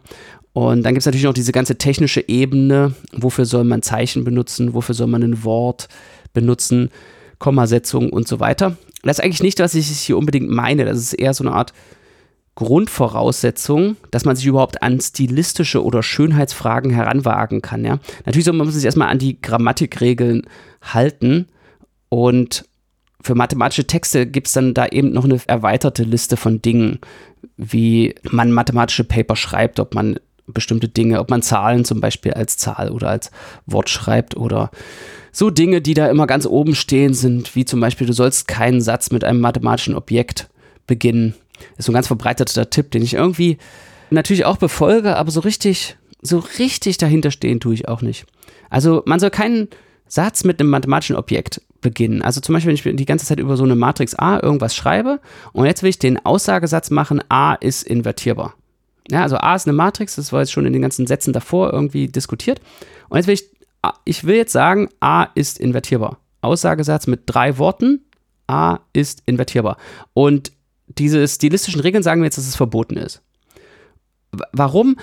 Und 0.55 0.83
dann 0.83 0.93
gibt 0.93 1.01
es 1.01 1.05
natürlich 1.05 1.25
noch 1.25 1.33
diese 1.33 1.51
ganze 1.51 1.77
technische 1.77 2.29
Ebene. 2.29 2.95
Wofür 3.11 3.43
soll 3.43 3.65
man 3.65 3.81
Zeichen 3.81 4.23
benutzen? 4.23 4.73
Wofür 4.73 4.95
soll 4.95 5.07
man 5.07 5.21
ein 5.21 5.43
Wort 5.43 5.89
benutzen? 6.31 6.91
Kommasetzung 7.39 8.09
und 8.09 8.25
so 8.25 8.39
weiter. 8.39 8.77
Das 9.03 9.19
ist 9.19 9.25
eigentlich 9.25 9.43
nicht, 9.43 9.59
was 9.59 9.75
ich 9.75 9.85
hier 9.87 10.17
unbedingt 10.17 10.49
meine. 10.49 10.85
Das 10.85 10.97
ist 10.97 11.11
eher 11.11 11.33
so 11.33 11.43
eine 11.43 11.51
Art 11.51 11.73
Grundvoraussetzung, 12.55 13.97
dass 14.11 14.23
man 14.23 14.37
sich 14.37 14.45
überhaupt 14.45 14.81
an 14.81 15.01
stilistische 15.01 15.83
oder 15.83 16.01
Schönheitsfragen 16.01 16.89
heranwagen 16.89 17.61
kann. 17.61 17.83
Ja? 17.83 17.99
Natürlich 18.25 18.45
soll 18.45 18.53
man 18.53 18.71
sich 18.71 18.85
erstmal 18.85 19.09
an 19.09 19.19
die 19.19 19.41
Grammatikregeln 19.41 20.43
halten 20.81 21.47
und 22.07 22.63
für 23.19 23.35
mathematische 23.35 23.87
Texte 23.87 24.25
gibt 24.25 24.47
es 24.47 24.53
dann 24.53 24.73
da 24.73 24.85
eben 24.85 25.11
noch 25.11 25.25
eine 25.25 25.37
erweiterte 25.47 26.03
Liste 26.03 26.37
von 26.37 26.61
Dingen, 26.61 26.99
wie 27.57 28.15
man 28.23 28.53
mathematische 28.53 29.03
Paper 29.03 29.35
schreibt, 29.35 29.81
ob 29.81 29.93
man 29.93 30.17
bestimmte 30.47 30.87
Dinge, 30.87 31.19
ob 31.19 31.29
man 31.29 31.41
Zahlen 31.41 31.85
zum 31.85 32.01
Beispiel 32.01 32.33
als 32.33 32.57
Zahl 32.57 32.91
oder 32.91 33.09
als 33.09 33.31
Wort 33.65 33.89
schreibt 33.89 34.37
oder 34.37 34.71
so 35.31 35.49
Dinge, 35.49 35.81
die 35.81 35.93
da 35.93 36.07
immer 36.07 36.27
ganz 36.27 36.45
oben 36.45 36.75
stehen 36.75 37.13
sind, 37.13 37.55
wie 37.55 37.65
zum 37.65 37.79
Beispiel, 37.79 38.07
du 38.07 38.13
sollst 38.13 38.47
keinen 38.47 38.81
Satz 38.81 39.11
mit 39.11 39.23
einem 39.23 39.41
mathematischen 39.41 39.95
Objekt 39.95 40.47
beginnen. 40.87 41.33
Ist 41.77 41.85
so 41.85 41.91
ein 41.91 41.95
ganz 41.95 42.07
verbreiteter 42.07 42.69
Tipp, 42.69 42.91
den 42.91 43.01
ich 43.01 43.15
irgendwie 43.15 43.57
natürlich 44.09 44.45
auch 44.45 44.57
befolge, 44.57 45.17
aber 45.17 45.31
so 45.31 45.41
richtig, 45.41 45.97
so 46.21 46.39
richtig 46.59 46.97
dahinter 46.97 47.31
stehen 47.31 47.59
tue 47.59 47.73
ich 47.73 47.87
auch 47.87 48.01
nicht. 48.01 48.25
Also 48.69 49.03
man 49.05 49.19
soll 49.19 49.29
keinen 49.29 49.67
Satz 50.07 50.43
mit 50.43 50.59
einem 50.59 50.69
mathematischen 50.69 51.15
Objekt 51.15 51.61
beginnen. 51.81 52.21
Also 52.21 52.41
zum 52.41 52.53
Beispiel, 52.53 52.69
wenn 52.69 52.93
ich 52.93 52.95
die 52.95 53.05
ganze 53.05 53.25
Zeit 53.25 53.39
über 53.39 53.57
so 53.57 53.63
eine 53.63 53.75
Matrix 53.75 54.15
A 54.15 54.39
irgendwas 54.41 54.75
schreibe 54.75 55.19
und 55.53 55.65
jetzt 55.65 55.83
will 55.83 55.89
ich 55.89 55.99
den 55.99 56.23
Aussagesatz 56.25 56.91
machen, 56.91 57.21
A 57.29 57.55
ist 57.55 57.83
invertierbar. 57.83 58.53
Ja, 59.09 59.21
also 59.21 59.37
A 59.37 59.55
ist 59.55 59.67
eine 59.67 59.75
Matrix, 59.75 60.15
das 60.15 60.33
war 60.33 60.41
jetzt 60.41 60.51
schon 60.51 60.65
in 60.65 60.73
den 60.73 60.81
ganzen 60.81 61.07
Sätzen 61.07 61.33
davor 61.33 61.71
irgendwie 61.71 62.07
diskutiert. 62.07 62.59
Und 63.09 63.17
jetzt 63.17 63.27
will 63.27 63.35
ich, 63.35 63.45
ich 64.03 64.23
will 64.23 64.35
jetzt 64.35 64.51
sagen, 64.51 64.89
A 64.99 65.25
ist 65.35 65.59
invertierbar. 65.59 66.17
Aussagesatz 66.41 67.07
mit 67.07 67.21
drei 67.25 67.57
Worten, 67.57 68.01
A 68.47 68.79
ist 68.93 69.23
invertierbar. 69.25 69.77
Und 70.13 70.51
diese 70.87 71.27
stilistischen 71.27 71.81
Regeln 71.81 72.03
sagen 72.03 72.21
mir 72.21 72.27
jetzt, 72.27 72.37
dass 72.37 72.47
es 72.47 72.55
verboten 72.55 72.97
ist. 72.97 73.21
Warum? 74.51 74.97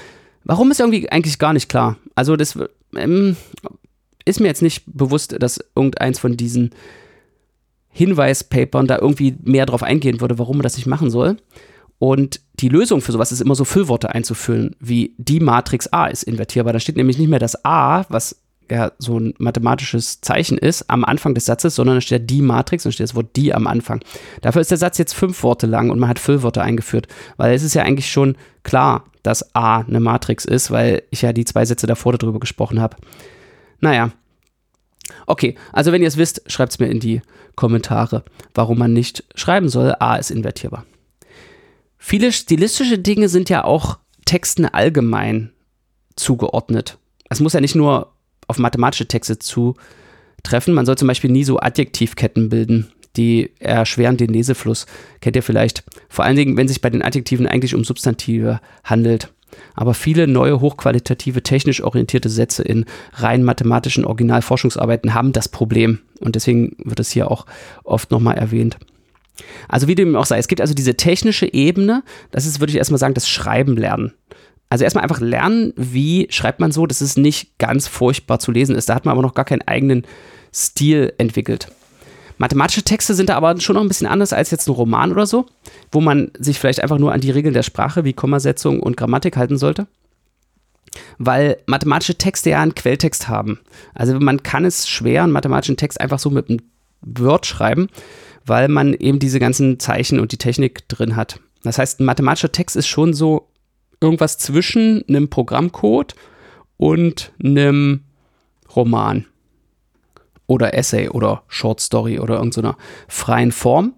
Warum 0.44 0.70
ist 0.70 0.80
irgendwie 0.80 1.10
eigentlich 1.10 1.38
gar 1.38 1.52
nicht 1.52 1.68
klar. 1.68 1.96
Also 2.14 2.36
das 2.36 2.58
ähm, 2.96 3.36
ist 4.24 4.40
mir 4.40 4.48
jetzt 4.48 4.62
nicht 4.62 4.84
bewusst, 4.86 5.36
dass 5.40 5.64
irgendeins 5.74 6.18
von 6.18 6.36
diesen 6.36 6.70
Hinweispapern 7.90 8.86
da 8.86 8.98
irgendwie 8.98 9.36
mehr 9.42 9.66
drauf 9.66 9.82
eingehen 9.82 10.20
würde, 10.20 10.38
warum 10.38 10.56
man 10.58 10.62
das 10.62 10.76
nicht 10.76 10.86
machen 10.86 11.10
soll. 11.10 11.36
Und 11.98 12.40
die 12.60 12.68
Lösung 12.68 13.00
für 13.00 13.12
sowas 13.12 13.32
ist 13.32 13.40
immer 13.40 13.54
so 13.54 13.64
Füllworte 13.64 14.14
einzufüllen, 14.14 14.76
wie 14.78 15.14
die 15.18 15.40
Matrix 15.40 15.92
A 15.92 16.06
ist 16.06 16.22
invertierbar. 16.22 16.72
Da 16.72 16.80
steht 16.80 16.96
nämlich 16.96 17.18
nicht 17.18 17.28
mehr 17.28 17.38
das 17.38 17.64
A, 17.64 18.04
was 18.08 18.36
ja 18.70 18.92
so 18.98 19.18
ein 19.18 19.34
mathematisches 19.38 20.20
Zeichen 20.20 20.58
ist, 20.58 20.88
am 20.88 21.04
Anfang 21.04 21.34
des 21.34 21.44
Satzes, 21.44 21.74
sondern 21.74 21.96
da 21.96 22.00
steht 22.00 22.30
die 22.30 22.42
Matrix 22.42 22.86
und 22.86 22.92
steht 22.92 23.04
das 23.04 23.14
Wort 23.14 23.36
die 23.36 23.54
am 23.54 23.66
Anfang. 23.66 24.00
Dafür 24.40 24.60
ist 24.60 24.70
der 24.70 24.78
Satz 24.78 24.98
jetzt 24.98 25.14
fünf 25.14 25.42
Worte 25.42 25.66
lang 25.66 25.90
und 25.90 25.98
man 25.98 26.08
hat 26.08 26.18
Füllworte 26.18 26.62
eingeführt, 26.62 27.08
weil 27.36 27.54
es 27.54 27.62
ist 27.62 27.74
ja 27.74 27.82
eigentlich 27.82 28.10
schon 28.10 28.36
klar, 28.62 29.04
dass 29.22 29.54
A 29.54 29.80
eine 29.80 30.00
Matrix 30.00 30.44
ist, 30.44 30.70
weil 30.70 31.02
ich 31.10 31.22
ja 31.22 31.32
die 31.32 31.44
zwei 31.44 31.64
Sätze 31.64 31.86
davor 31.86 32.16
darüber 32.16 32.40
gesprochen 32.40 32.80
habe. 32.80 32.96
Naja. 33.80 34.10
Okay, 35.26 35.56
also 35.72 35.92
wenn 35.92 36.02
ihr 36.02 36.08
es 36.08 36.16
wisst, 36.16 36.42
schreibt 36.50 36.72
es 36.72 36.78
mir 36.78 36.86
in 36.86 37.00
die 37.00 37.22
Kommentare, 37.56 38.24
warum 38.54 38.78
man 38.78 38.92
nicht 38.92 39.24
schreiben 39.34 39.68
soll, 39.68 39.94
A 39.98 40.16
ist 40.16 40.30
invertierbar. 40.30 40.84
Viele 42.04 42.32
stilistische 42.32 42.98
Dinge 42.98 43.28
sind 43.28 43.48
ja 43.48 43.62
auch 43.62 43.96
Texten 44.24 44.66
allgemein 44.66 45.52
zugeordnet. 46.16 46.98
Es 47.30 47.38
muss 47.38 47.52
ja 47.52 47.60
nicht 47.60 47.76
nur 47.76 48.12
auf 48.48 48.58
mathematische 48.58 49.06
Texte 49.06 49.38
zutreffen. 49.38 50.74
Man 50.74 50.84
soll 50.84 50.98
zum 50.98 51.06
Beispiel 51.06 51.30
nie 51.30 51.44
so 51.44 51.60
Adjektivketten 51.60 52.48
bilden, 52.48 52.90
die 53.16 53.52
erschweren 53.60 54.16
den 54.16 54.32
Lesefluss. 54.32 54.86
Kennt 55.20 55.36
ihr 55.36 55.44
vielleicht? 55.44 55.84
Vor 56.08 56.24
allen 56.24 56.34
Dingen, 56.34 56.56
wenn 56.56 56.66
sich 56.66 56.80
bei 56.80 56.90
den 56.90 57.02
Adjektiven 57.02 57.46
eigentlich 57.46 57.76
um 57.76 57.84
Substantive 57.84 58.60
handelt. 58.82 59.32
Aber 59.74 59.94
viele 59.94 60.26
neue, 60.26 60.60
hochqualitative, 60.60 61.44
technisch 61.44 61.84
orientierte 61.84 62.28
Sätze 62.28 62.64
in 62.64 62.84
rein 63.12 63.44
mathematischen 63.44 64.04
Originalforschungsarbeiten 64.04 65.14
haben 65.14 65.32
das 65.32 65.48
Problem. 65.48 66.00
Und 66.18 66.34
deswegen 66.34 66.74
wird 66.78 66.98
es 66.98 67.12
hier 67.12 67.30
auch 67.30 67.46
oft 67.84 68.10
nochmal 68.10 68.38
erwähnt. 68.38 68.76
Also 69.68 69.88
wie 69.88 69.94
dem 69.94 70.16
auch 70.16 70.26
sei, 70.26 70.38
es 70.38 70.48
gibt 70.48 70.60
also 70.60 70.74
diese 70.74 70.96
technische 70.96 71.52
Ebene, 71.52 72.02
das 72.30 72.46
ist, 72.46 72.60
würde 72.60 72.72
ich 72.72 72.78
erstmal 72.78 72.98
sagen, 72.98 73.14
das 73.14 73.28
Schreiben 73.28 73.76
lernen. 73.76 74.12
Also 74.68 74.84
erstmal 74.84 75.02
einfach 75.02 75.20
lernen, 75.20 75.74
wie 75.76 76.28
schreibt 76.30 76.58
man 76.58 76.72
so, 76.72 76.86
dass 76.86 77.02
es 77.02 77.16
nicht 77.16 77.58
ganz 77.58 77.88
furchtbar 77.88 78.38
zu 78.38 78.52
lesen 78.52 78.74
ist. 78.74 78.88
Da 78.88 78.94
hat 78.94 79.04
man 79.04 79.12
aber 79.12 79.22
noch 79.22 79.34
gar 79.34 79.44
keinen 79.44 79.62
eigenen 79.62 80.06
Stil 80.54 81.12
entwickelt. 81.18 81.68
Mathematische 82.38 82.82
Texte 82.82 83.14
sind 83.14 83.28
da 83.28 83.36
aber 83.36 83.60
schon 83.60 83.74
noch 83.74 83.82
ein 83.82 83.88
bisschen 83.88 84.06
anders 84.06 84.32
als 84.32 84.50
jetzt 84.50 84.68
ein 84.68 84.72
Roman 84.72 85.12
oder 85.12 85.26
so, 85.26 85.46
wo 85.90 86.00
man 86.00 86.30
sich 86.38 86.58
vielleicht 86.58 86.82
einfach 86.82 86.98
nur 86.98 87.12
an 87.12 87.20
die 87.20 87.30
Regeln 87.30 87.54
der 87.54 87.62
Sprache 87.62 88.04
wie 88.04 88.14
Kommasetzung 88.14 88.80
und 88.80 88.96
Grammatik 88.96 89.36
halten 89.36 89.58
sollte. 89.58 89.86
Weil 91.18 91.58
mathematische 91.66 92.16
Texte 92.16 92.50
ja 92.50 92.60
einen 92.60 92.74
Quelltext 92.74 93.28
haben. 93.28 93.60
Also 93.94 94.18
man 94.18 94.42
kann 94.42 94.64
es 94.64 94.88
schwer, 94.88 95.22
einen 95.22 95.32
mathematischen 95.32 95.76
Text 95.76 96.00
einfach 96.00 96.18
so 96.18 96.30
mit 96.30 96.48
einem 96.48 96.60
Word 97.02 97.46
schreiben, 97.46 97.88
weil 98.44 98.68
man 98.68 98.94
eben 98.94 99.18
diese 99.18 99.38
ganzen 99.38 99.78
Zeichen 99.78 100.20
und 100.20 100.32
die 100.32 100.38
Technik 100.38 100.88
drin 100.88 101.16
hat. 101.16 101.40
Das 101.62 101.78
heißt, 101.78 102.00
ein 102.00 102.04
mathematischer 102.04 102.52
Text 102.52 102.76
ist 102.76 102.88
schon 102.88 103.14
so 103.14 103.48
irgendwas 104.00 104.38
zwischen 104.38 105.04
einem 105.08 105.28
Programmcode 105.28 106.14
und 106.76 107.32
einem 107.42 108.02
Roman 108.74 109.26
oder 110.46 110.74
Essay 110.74 111.08
oder 111.08 111.44
Short 111.48 111.80
Story 111.80 112.18
oder 112.18 112.36
irgendeiner 112.36 112.76
freien 113.08 113.52
Form. 113.52 113.94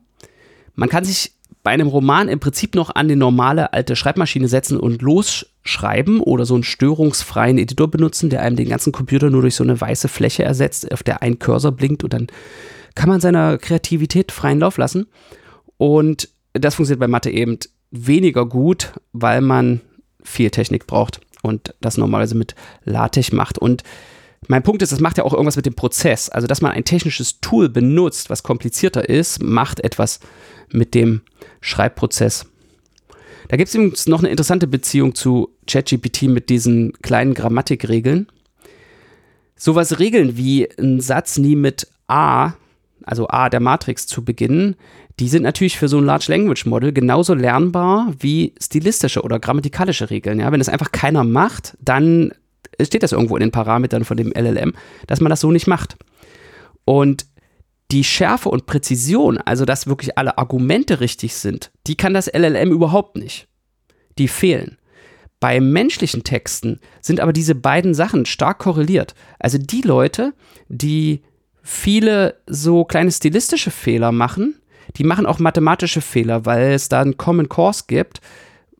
Man 0.74 0.88
kann 0.88 1.04
sich 1.04 1.32
bei 1.62 1.70
einem 1.70 1.88
Roman 1.88 2.28
im 2.28 2.40
Prinzip 2.40 2.74
noch 2.74 2.94
an 2.94 3.08
die 3.08 3.16
normale 3.16 3.72
alte 3.72 3.96
Schreibmaschine 3.96 4.48
setzen 4.48 4.78
und 4.78 5.00
losschreiben 5.00 6.20
oder 6.20 6.44
so 6.44 6.54
einen 6.54 6.62
störungsfreien 6.62 7.56
Editor 7.56 7.90
benutzen, 7.90 8.28
der 8.28 8.42
einem 8.42 8.56
den 8.56 8.68
ganzen 8.68 8.92
Computer 8.92 9.30
nur 9.30 9.40
durch 9.40 9.54
so 9.54 9.64
eine 9.64 9.80
weiße 9.80 10.08
Fläche 10.08 10.44
ersetzt, 10.44 10.92
auf 10.92 11.02
der 11.02 11.22
ein 11.22 11.38
Cursor 11.38 11.72
blinkt 11.72 12.04
und 12.04 12.12
dann 12.12 12.26
kann 12.94 13.08
man 13.08 13.20
seiner 13.20 13.58
Kreativität 13.58 14.32
freien 14.32 14.60
Lauf 14.60 14.76
lassen. 14.76 15.06
Und 15.76 16.28
das 16.52 16.74
funktioniert 16.76 17.00
bei 17.00 17.08
Mathe 17.08 17.30
eben 17.30 17.58
weniger 17.90 18.46
gut, 18.46 18.92
weil 19.12 19.40
man 19.40 19.80
viel 20.22 20.50
Technik 20.50 20.86
braucht 20.86 21.20
und 21.42 21.74
das 21.80 21.98
normalerweise 21.98 22.36
mit 22.36 22.54
LaTeX 22.84 23.32
macht. 23.32 23.58
Und 23.58 23.82
mein 24.48 24.62
Punkt 24.62 24.82
ist, 24.82 24.92
das 24.92 25.00
macht 25.00 25.18
ja 25.18 25.24
auch 25.24 25.32
irgendwas 25.32 25.56
mit 25.56 25.66
dem 25.66 25.74
Prozess. 25.74 26.28
Also, 26.28 26.46
dass 26.46 26.60
man 26.60 26.72
ein 26.72 26.84
technisches 26.84 27.40
Tool 27.40 27.68
benutzt, 27.68 28.30
was 28.30 28.42
komplizierter 28.42 29.08
ist, 29.08 29.42
macht 29.42 29.80
etwas 29.80 30.20
mit 30.70 30.94
dem 30.94 31.22
Schreibprozess. 31.60 32.46
Da 33.48 33.56
gibt 33.56 33.68
es 33.68 33.74
übrigens 33.74 34.06
noch 34.06 34.20
eine 34.20 34.30
interessante 34.30 34.66
Beziehung 34.66 35.14
zu 35.14 35.50
ChatGPT 35.66 36.22
mit 36.22 36.48
diesen 36.48 36.92
kleinen 37.02 37.34
Grammatikregeln. 37.34 38.28
Sowas 39.56 39.98
Regeln 39.98 40.36
wie 40.36 40.68
ein 40.78 41.00
Satz 41.00 41.38
nie 41.38 41.56
mit 41.56 41.86
A, 42.06 42.54
also 43.04 43.28
A 43.28 43.48
der 43.48 43.60
Matrix 43.60 44.06
zu 44.06 44.24
beginnen, 44.24 44.76
die 45.20 45.28
sind 45.28 45.42
natürlich 45.42 45.78
für 45.78 45.88
so 45.88 45.98
ein 45.98 46.04
Large 46.04 46.26
Language 46.28 46.66
Model 46.66 46.92
genauso 46.92 47.34
lernbar 47.34 48.12
wie 48.18 48.54
stilistische 48.60 49.22
oder 49.22 49.38
grammatikalische 49.38 50.10
Regeln. 50.10 50.40
Ja? 50.40 50.50
Wenn 50.50 50.60
das 50.60 50.68
einfach 50.68 50.92
keiner 50.92 51.24
macht, 51.24 51.76
dann 51.80 52.32
steht 52.80 53.02
das 53.02 53.12
irgendwo 53.12 53.36
in 53.36 53.40
den 53.40 53.52
Parametern 53.52 54.04
von 54.04 54.16
dem 54.16 54.32
LLM, 54.32 54.72
dass 55.06 55.20
man 55.20 55.30
das 55.30 55.40
so 55.40 55.52
nicht 55.52 55.66
macht. 55.66 55.96
Und 56.84 57.26
die 57.90 58.04
Schärfe 58.04 58.48
und 58.48 58.66
Präzision, 58.66 59.38
also 59.38 59.64
dass 59.64 59.86
wirklich 59.86 60.18
alle 60.18 60.38
Argumente 60.38 61.00
richtig 61.00 61.34
sind, 61.34 61.70
die 61.86 61.96
kann 61.96 62.14
das 62.14 62.26
LLM 62.26 62.72
überhaupt 62.72 63.16
nicht. 63.16 63.46
Die 64.18 64.28
fehlen. 64.28 64.78
Bei 65.38 65.60
menschlichen 65.60 66.24
Texten 66.24 66.80
sind 67.00 67.20
aber 67.20 67.32
diese 67.32 67.54
beiden 67.54 67.94
Sachen 67.94 68.24
stark 68.24 68.58
korreliert. 68.60 69.14
Also 69.38 69.58
die 69.58 69.82
Leute, 69.82 70.32
die 70.68 71.22
viele 71.64 72.36
so 72.46 72.84
kleine 72.84 73.10
stilistische 73.10 73.70
Fehler 73.70 74.12
machen, 74.12 74.60
die 74.96 75.04
machen 75.04 75.24
auch 75.24 75.38
mathematische 75.38 76.02
Fehler, 76.02 76.44
weil 76.44 76.72
es 76.72 76.90
da 76.90 77.00
einen 77.00 77.16
Common 77.16 77.48
Course 77.48 77.84
gibt, 77.88 78.20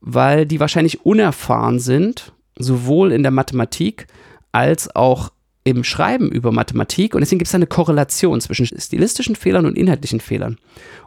weil 0.01 0.45
die 0.45 0.61
wahrscheinlich 0.61 1.05
unerfahren 1.05 1.81
sind, 1.81 2.33
sowohl 2.57 3.11
in 3.11 3.23
der 3.23 3.33
Mathematik 3.33 4.07
als 4.53 4.95
auch 4.95 5.33
im 5.65 5.83
Schreiben 5.83 6.31
über 6.31 6.53
Mathematik. 6.53 7.15
Und 7.15 7.23
deswegen 7.23 7.39
gibt 7.39 7.49
es 7.49 7.55
eine 7.55 7.67
Korrelation 7.67 8.43
zwischen 8.43 8.67
stilistischen 8.67 9.35
Fehlern 9.35 9.65
und 9.65 9.79
inhaltlichen 9.79 10.21
Fehlern. 10.21 10.59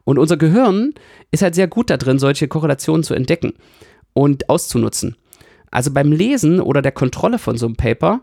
Und 0.04 0.18
unser 0.18 0.36
Gehirn 0.36 0.96
ist 1.30 1.44
halt 1.44 1.54
sehr 1.54 1.68
gut 1.68 1.92
da 1.92 1.98
drin, 1.98 2.18
solche 2.18 2.48
Korrelationen 2.48 3.04
zu 3.04 3.14
entdecken 3.14 3.54
und 4.14 4.50
auszunutzen. 4.50 5.16
Also 5.70 5.92
beim 5.92 6.12
Lesen 6.12 6.60
oder 6.60 6.82
der 6.82 6.92
Kontrolle 6.92 7.38
von 7.38 7.56
so 7.56 7.68
einem 7.68 7.76
Paper 7.76 8.22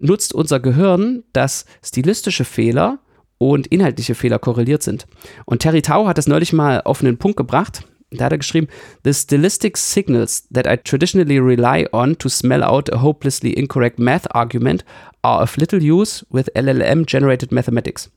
nutzt 0.00 0.34
unser 0.34 0.60
Gehirn, 0.60 1.24
dass 1.32 1.64
stilistische 1.84 2.44
Fehler 2.44 2.98
und 3.38 3.66
inhaltliche 3.68 4.14
Fehler 4.14 4.38
korreliert 4.38 4.82
sind. 4.82 5.06
Und 5.44 5.62
Terry 5.62 5.82
Tau 5.82 6.06
hat 6.06 6.18
das 6.18 6.26
neulich 6.26 6.52
mal 6.52 6.82
auf 6.82 7.00
einen 7.00 7.18
Punkt 7.18 7.36
gebracht. 7.36 7.84
Da 8.10 8.24
hat 8.24 8.32
er 8.32 8.38
geschrieben, 8.38 8.68
The 9.04 9.12
stylistic 9.12 9.76
signals 9.76 10.48
that 10.52 10.66
I 10.66 10.76
traditionally 10.78 11.38
rely 11.38 11.86
on 11.92 12.16
to 12.18 12.28
smell 12.28 12.62
out 12.62 12.92
a 12.92 13.02
hopelessly 13.02 13.52
incorrect 13.52 13.98
math 13.98 14.34
argument 14.34 14.84
are 15.22 15.42
of 15.42 15.56
little 15.56 15.80
use 15.80 16.24
with 16.30 16.50
LLM-generated 16.54 17.52
mathematics. 17.52 18.10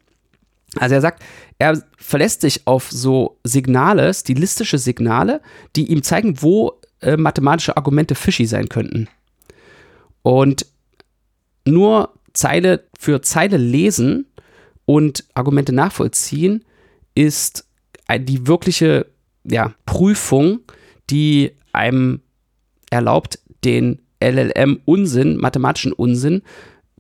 Also 0.78 0.96
er 0.96 1.02
sagt, 1.02 1.22
er 1.60 1.84
verlässt 1.98 2.42
sich 2.42 2.66
auf 2.66 2.90
so 2.90 3.38
Signale, 3.44 4.14
stilistische 4.14 4.78
Signale, 4.78 5.42
die 5.76 5.92
ihm 5.92 6.02
zeigen, 6.02 6.42
wo 6.42 6.80
äh, 7.02 7.18
mathematische 7.18 7.76
Argumente 7.76 8.16
fishy 8.16 8.46
sein 8.46 8.70
könnten. 8.70 9.10
Und 10.24 10.66
nur 11.66 12.14
Zeile 12.34 12.84
für 12.98 13.22
Zeile 13.22 13.58
lesen 13.58 14.28
und 14.86 15.26
Argumente 15.34 15.74
nachvollziehen 15.74 16.64
ist 17.16 17.66
die 18.20 18.48
wirkliche 18.48 19.06
ja, 19.44 19.74
Prüfung, 19.86 20.60
die 21.10 21.52
einem 21.72 22.22
erlaubt, 22.90 23.40
den 23.64 24.02
LLM-Unsinn, 24.22 25.38
mathematischen 25.38 25.94
Unsinn, 25.94 26.42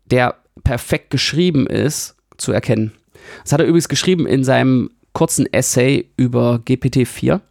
der 0.06 0.36
perfekt 0.63 1.10
geschrieben 1.10 1.68
ist, 1.68 2.15
zu 2.38 2.51
erkennen. 2.51 2.94
Das 3.44 3.53
hat 3.53 3.60
er 3.60 3.68
übrigens 3.68 3.89
geschrieben 3.89 4.25
in 4.25 4.44
seinem 4.44 4.91
kurzen 5.13 5.51
Essay 5.51 6.10
über 6.18 6.62
GPT-4. 6.65 7.41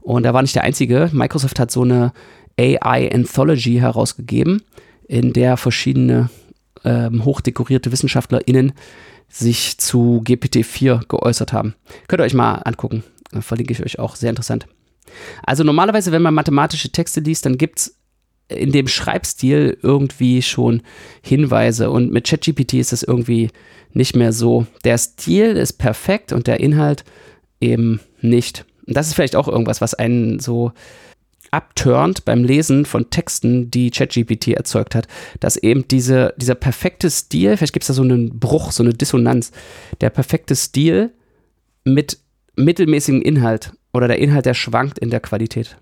Und 0.00 0.24
er 0.24 0.34
war 0.34 0.42
nicht 0.42 0.54
der 0.54 0.64
Einzige. 0.64 1.10
Microsoft 1.12 1.60
hat 1.60 1.70
so 1.70 1.82
eine 1.82 2.12
AI 2.58 3.10
Anthology 3.12 3.76
herausgegeben, 3.76 4.62
in 5.06 5.32
der 5.32 5.56
verschiedene 5.56 6.30
ähm, 6.84 7.24
hochdekorierte 7.24 7.92
WissenschaftlerInnen 7.92 8.72
sich 9.28 9.78
zu 9.78 10.22
GPT-4 10.24 11.06
geäußert 11.08 11.52
haben. 11.52 11.74
Könnt 12.06 12.20
ihr 12.20 12.24
euch 12.24 12.34
mal 12.34 12.56
angucken. 12.56 13.02
Verlinke 13.40 13.72
ich 13.72 13.82
euch 13.82 13.98
auch. 13.98 14.16
Sehr 14.16 14.30
interessant. 14.30 14.66
Also 15.42 15.64
normalerweise, 15.64 16.12
wenn 16.12 16.22
man 16.22 16.34
mathematische 16.34 16.90
Texte 16.92 17.20
liest, 17.20 17.46
dann 17.46 17.56
gibt 17.56 17.78
es 17.78 17.96
in 18.48 18.72
dem 18.72 18.88
Schreibstil 18.88 19.78
irgendwie 19.82 20.42
schon 20.42 20.82
Hinweise. 21.22 21.90
Und 21.90 22.12
mit 22.12 22.26
ChatGPT 22.26 22.74
ist 22.74 22.92
es 22.92 23.02
irgendwie 23.02 23.50
nicht 23.92 24.16
mehr 24.16 24.32
so. 24.32 24.66
Der 24.84 24.98
Stil 24.98 25.56
ist 25.56 25.74
perfekt 25.74 26.32
und 26.32 26.46
der 26.46 26.60
Inhalt 26.60 27.04
eben 27.60 28.00
nicht. 28.20 28.66
Und 28.86 28.96
das 28.96 29.08
ist 29.08 29.14
vielleicht 29.14 29.36
auch 29.36 29.48
irgendwas, 29.48 29.80
was 29.80 29.94
einen 29.94 30.38
so 30.40 30.72
abturnt 31.52 32.24
beim 32.24 32.42
Lesen 32.42 32.84
von 32.84 33.10
Texten, 33.10 33.70
die 33.70 33.90
ChatGPT 33.90 34.48
erzeugt 34.48 34.94
hat, 34.94 35.06
dass 35.38 35.56
eben 35.56 35.86
diese, 35.86 36.34
dieser 36.36 36.54
perfekte 36.54 37.10
Stil, 37.10 37.56
vielleicht 37.56 37.72
gibt 37.72 37.84
es 37.84 37.88
da 37.88 37.94
so 37.94 38.02
einen 38.02 38.40
Bruch, 38.40 38.72
so 38.72 38.82
eine 38.82 38.94
Dissonanz, 38.94 39.52
der 40.00 40.10
perfekte 40.10 40.56
Stil 40.56 41.12
mit 41.84 42.18
mittelmäßigem 42.56 43.22
Inhalt 43.22 43.72
oder 43.92 44.08
der 44.08 44.18
Inhalt, 44.18 44.46
der 44.46 44.54
schwankt 44.54 44.98
in 44.98 45.10
der 45.10 45.20
Qualität. 45.20 45.76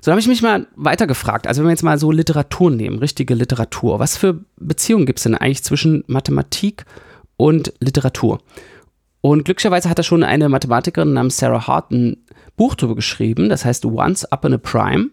So 0.00 0.10
habe 0.10 0.20
ich 0.20 0.26
mich 0.28 0.42
mal 0.42 0.66
weiter 0.76 1.06
gefragt. 1.06 1.46
Also 1.46 1.60
wenn 1.60 1.68
wir 1.68 1.72
jetzt 1.72 1.82
mal 1.82 1.98
so 1.98 2.10
Literatur 2.10 2.70
nehmen, 2.70 2.98
richtige 2.98 3.34
Literatur, 3.34 3.98
was 3.98 4.16
für 4.16 4.44
Beziehungen 4.56 5.06
gibt 5.06 5.18
es 5.18 5.24
denn 5.24 5.34
eigentlich 5.34 5.62
zwischen 5.62 6.04
Mathematik 6.06 6.84
und 7.36 7.72
Literatur? 7.80 8.40
Und 9.24 9.46
glücklicherweise 9.46 9.88
hat 9.88 9.98
da 9.98 10.02
schon 10.02 10.22
eine 10.22 10.50
Mathematikerin 10.50 11.14
namens 11.14 11.38
Sarah 11.38 11.66
Hart 11.66 11.90
ein 11.92 12.18
Buch 12.58 12.74
darüber 12.74 12.96
geschrieben, 12.96 13.48
das 13.48 13.64
heißt 13.64 13.86
Once 13.86 14.30
Upon 14.30 14.52
a 14.52 14.58
Prime. 14.58 15.08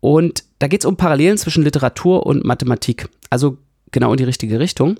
Und 0.00 0.42
da 0.58 0.66
geht 0.66 0.80
es 0.80 0.84
um 0.84 0.96
Parallelen 0.96 1.38
zwischen 1.38 1.62
Literatur 1.62 2.26
und 2.26 2.44
Mathematik. 2.44 3.08
Also 3.30 3.58
genau 3.92 4.10
in 4.10 4.16
die 4.16 4.24
richtige 4.24 4.58
Richtung. 4.58 4.96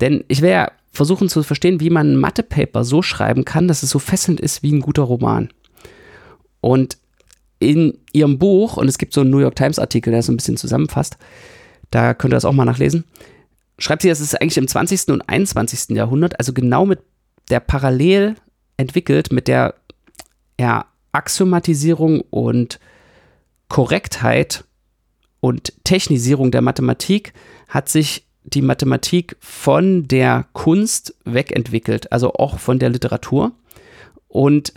Denn 0.00 0.24
ich 0.26 0.42
werde 0.42 0.52
ja 0.52 0.72
versuchen 0.90 1.28
zu 1.28 1.44
verstehen, 1.44 1.78
wie 1.78 1.90
man 1.90 2.14
ein 2.14 2.16
Mathe-Paper 2.16 2.82
so 2.82 3.00
schreiben 3.00 3.44
kann, 3.44 3.68
dass 3.68 3.84
es 3.84 3.90
so 3.90 4.00
fesselnd 4.00 4.40
ist 4.40 4.64
wie 4.64 4.72
ein 4.72 4.80
guter 4.80 5.04
Roman. 5.04 5.48
Und 6.60 6.98
in 7.60 7.96
ihrem 8.12 8.40
Buch, 8.40 8.76
und 8.76 8.88
es 8.88 8.98
gibt 8.98 9.14
so 9.14 9.20
einen 9.20 9.30
New 9.30 9.38
York 9.38 9.54
Times-Artikel, 9.54 10.10
der 10.10 10.18
es 10.18 10.28
ein 10.28 10.36
bisschen 10.36 10.56
zusammenfasst, 10.56 11.16
da 11.92 12.12
könnt 12.12 12.32
ihr 12.32 12.38
das 12.38 12.44
auch 12.44 12.54
mal 12.54 12.64
nachlesen, 12.64 13.04
schreibt 13.78 14.02
sie, 14.02 14.08
dass 14.08 14.18
es 14.18 14.34
eigentlich 14.34 14.58
im 14.58 14.66
20. 14.66 15.10
und 15.10 15.22
21. 15.22 15.96
Jahrhundert, 15.96 16.40
also 16.40 16.52
genau 16.52 16.86
mit 16.86 16.98
der 17.50 17.60
parallel 17.60 18.36
entwickelt, 18.76 19.32
mit 19.32 19.48
der 19.48 19.74
ja, 20.58 20.86
Axiomatisierung 21.12 22.22
und 22.30 22.78
Korrektheit 23.68 24.64
und 25.40 25.72
Technisierung 25.84 26.50
der 26.50 26.62
Mathematik 26.62 27.32
hat 27.68 27.88
sich 27.88 28.26
die 28.44 28.62
Mathematik 28.62 29.36
von 29.40 30.08
der 30.08 30.46
Kunst 30.52 31.14
wegentwickelt, 31.24 32.12
also 32.12 32.34
auch 32.34 32.58
von 32.58 32.78
der 32.78 32.90
Literatur. 32.90 33.52
Und 34.28 34.72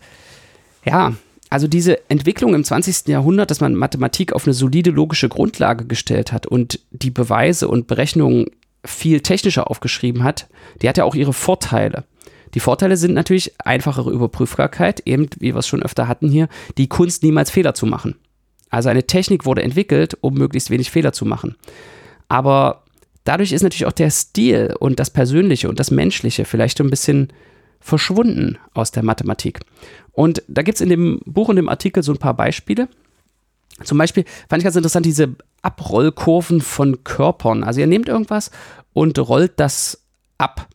ja, 0.85 1.13
also 1.49 1.67
diese 1.67 2.09
Entwicklung 2.09 2.53
im 2.53 2.63
20. 2.63 3.07
Jahrhundert, 3.07 3.51
dass 3.51 3.61
man 3.61 3.75
Mathematik 3.75 4.33
auf 4.33 4.45
eine 4.45 4.53
solide 4.53 4.91
logische 4.91 5.29
Grundlage 5.29 5.85
gestellt 5.85 6.31
hat 6.31 6.45
und 6.45 6.79
die 6.91 7.11
Beweise 7.11 7.67
und 7.67 7.87
Berechnungen 7.87 8.47
viel 8.83 9.21
technischer 9.21 9.69
aufgeschrieben 9.69 10.23
hat, 10.23 10.47
die 10.81 10.89
hat 10.89 10.97
ja 10.97 11.03
auch 11.03 11.15
ihre 11.15 11.33
Vorteile. 11.33 12.03
Die 12.55 12.59
Vorteile 12.61 12.97
sind 12.97 13.13
natürlich 13.13 13.53
einfachere 13.59 14.11
Überprüfbarkeit, 14.11 15.01
eben 15.01 15.27
wie 15.39 15.53
wir 15.53 15.59
es 15.59 15.67
schon 15.67 15.83
öfter 15.83 16.07
hatten 16.07 16.29
hier, 16.29 16.47
die 16.77 16.87
Kunst 16.87 17.21
niemals 17.21 17.51
Fehler 17.51 17.73
zu 17.73 17.85
machen. 17.85 18.15
Also 18.69 18.89
eine 18.89 19.05
Technik 19.05 19.45
wurde 19.45 19.61
entwickelt, 19.61 20.17
um 20.21 20.33
möglichst 20.33 20.69
wenig 20.69 20.89
Fehler 20.89 21.11
zu 21.11 21.25
machen. 21.25 21.55
Aber 22.29 22.83
dadurch 23.25 23.51
ist 23.51 23.61
natürlich 23.61 23.85
auch 23.85 23.91
der 23.91 24.09
Stil 24.09 24.75
und 24.79 24.99
das 24.99 25.11
Persönliche 25.11 25.69
und 25.69 25.79
das 25.79 25.91
Menschliche 25.91 26.45
vielleicht 26.45 26.79
ein 26.79 26.89
bisschen 26.89 27.31
verschwunden 27.81 28.57
aus 28.73 28.91
der 28.91 29.03
Mathematik. 29.03 29.59
Und 30.13 30.41
da 30.47 30.61
gibt 30.61 30.77
es 30.77 30.81
in 30.81 30.89
dem 30.89 31.19
Buch 31.25 31.49
und 31.49 31.57
dem 31.57 31.69
Artikel 31.69 32.03
so 32.03 32.13
ein 32.13 32.17
paar 32.17 32.35
Beispiele. 32.35 32.87
Zum 33.83 33.97
Beispiel 33.97 34.23
fand 34.49 34.61
ich 34.61 34.63
ganz 34.63 34.77
interessant 34.77 35.05
diese 35.05 35.35
Abrollkurven 35.61 36.61
von 36.61 37.03
Körpern. 37.03 37.65
Also 37.65 37.81
ihr 37.81 37.87
nehmt 37.87 38.07
irgendwas 38.07 38.49
und 38.93 39.19
rollt 39.19 39.59
das 39.59 40.01
ab. 40.37 40.69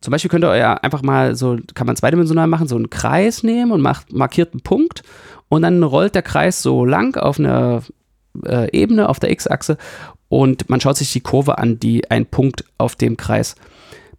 Zum 0.00 0.12
Beispiel 0.12 0.30
könnt 0.30 0.44
ihr 0.44 0.56
ja 0.56 0.74
einfach 0.74 1.02
mal 1.02 1.34
so, 1.34 1.58
kann 1.74 1.86
man 1.86 1.96
zweidimensional 1.96 2.46
machen, 2.46 2.68
so 2.68 2.76
einen 2.76 2.90
Kreis 2.90 3.42
nehmen 3.42 3.72
und 3.72 3.80
macht, 3.80 4.12
markiert 4.12 4.52
einen 4.52 4.62
Punkt 4.62 5.02
und 5.48 5.62
dann 5.62 5.82
rollt 5.82 6.14
der 6.14 6.22
Kreis 6.22 6.62
so 6.62 6.84
lang 6.84 7.16
auf 7.16 7.38
einer 7.38 7.82
äh, 8.44 8.70
Ebene, 8.76 9.08
auf 9.08 9.20
der 9.20 9.30
X-Achse 9.30 9.76
und 10.28 10.70
man 10.70 10.80
schaut 10.80 10.96
sich 10.96 11.12
die 11.12 11.20
Kurve 11.20 11.58
an, 11.58 11.78
die 11.80 12.10
ein 12.10 12.24
Punkt 12.24 12.64
auf 12.78 12.94
dem 12.96 13.16
Kreis 13.16 13.56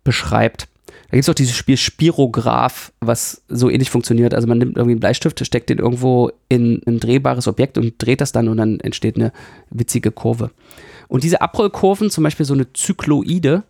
beschreibt. 0.04 0.68
Da 1.12 1.18
gibt 1.18 1.24
es 1.24 1.30
auch 1.30 1.36
dieses 1.36 1.56
Spiel 1.56 1.76
Spirograph, 1.76 2.94
was 3.02 3.42
so 3.50 3.70
ähnlich 3.70 3.90
funktioniert. 3.90 4.34
Also 4.34 4.48
man 4.48 4.58
nimmt 4.58 4.78
irgendwie 4.78 4.94
einen 4.94 5.02
Bleistift, 5.02 5.46
steckt 5.46 5.70
den 5.70 5.80
irgendwo 5.80 6.32
in 6.48 6.82
ein 6.88 7.02
drehbares 7.02 7.48
Objekt 7.48 7.78
und 7.78 7.96
dreht 7.98 8.22
das 8.22 8.32
dann 8.32 8.48
und 8.48 8.58
dann 8.58 8.80
entsteht 8.80 9.18
eine 9.18 9.34
witzige 9.70 10.12
Kurve. 10.12 10.52
Und 11.10 11.26
diese 11.26 11.42
Abrollkurven, 11.42 12.10
zum 12.10 12.24
Beispiel 12.24 12.46
so 12.46 12.54
eine 12.54 12.72
Zykloide, 12.72 13.64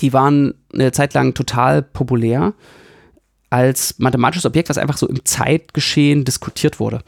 die 0.00 0.12
waren 0.12 0.54
eine 0.72 0.92
Zeit 0.92 1.14
lang 1.14 1.34
total 1.34 1.82
populär 1.82 2.54
als 3.50 3.98
mathematisches 3.98 4.46
Objekt, 4.46 4.68
was 4.68 4.78
einfach 4.78 4.96
so 4.96 5.08
im 5.08 5.24
Zeitgeschehen 5.24 6.24
diskutiert 6.24 6.78
wurde. 6.80 7.02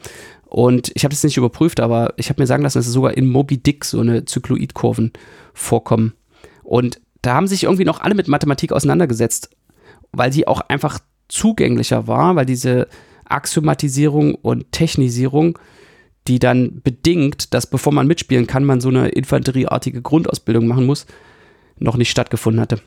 Und 0.45 0.91
ich 0.93 1.03
habe 1.03 1.13
das 1.13 1.23
nicht 1.23 1.37
überprüft, 1.37 1.79
aber 1.79 2.13
ich 2.17 2.29
habe 2.29 2.41
mir 2.41 2.47
sagen 2.47 2.63
lassen, 2.63 2.77
dass 2.77 2.85
es 2.85 2.93
sogar 2.93 3.17
in 3.17 3.27
Moby 3.27 3.57
Dick 3.57 3.85
so 3.85 4.01
eine 4.01 4.25
Zykloidkurven 4.25 5.11
vorkommen. 5.53 6.13
Und 6.61 7.01
da 7.21 7.33
haben 7.33 7.47
sich 7.47 7.63
irgendwie 7.63 7.85
noch 7.85 8.01
alle 8.01 8.13
mit 8.13 8.27
Mathematik 8.27 8.71
auseinandergesetzt, 8.71 9.49
weil 10.11 10.29
die 10.29 10.47
auch 10.47 10.61
einfach 10.61 10.99
zugänglicher 11.27 12.07
war, 12.07 12.35
weil 12.35 12.45
diese 12.45 12.87
Axiomatisierung 13.25 14.35
und 14.35 14.71
Technisierung, 14.71 15.57
die 16.27 16.39
dann 16.39 16.81
bedingt, 16.83 17.53
dass 17.53 17.65
bevor 17.65 17.93
man 17.93 18.05
mitspielen 18.05 18.45
kann, 18.45 18.65
man 18.65 18.81
so 18.81 18.89
eine 18.89 19.09
infanterieartige 19.09 20.01
Grundausbildung 20.01 20.67
machen 20.67 20.85
muss, 20.85 21.07
noch 21.83 21.97
nicht 21.97 22.09
stattgefunden 22.09 22.61
hatte. 22.61 22.79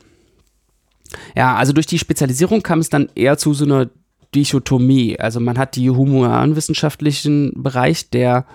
Ja, 1.35 1.55
also 1.55 1.71
durch 1.71 1.85
die 1.85 1.99
Spezialisierung 1.99 2.63
kam 2.63 2.79
es 2.79 2.89
dann 2.89 3.09
eher 3.15 3.37
zu 3.37 3.53
so 3.53 3.63
einer 3.63 3.89
Dichotomie. 4.35 5.19
Also 5.19 5.39
man 5.39 5.57
hat 5.57 5.75
die 5.75 5.89
humanwissenschaftlichen 5.89 7.53
Bereich 7.55 8.09
der 8.09 8.45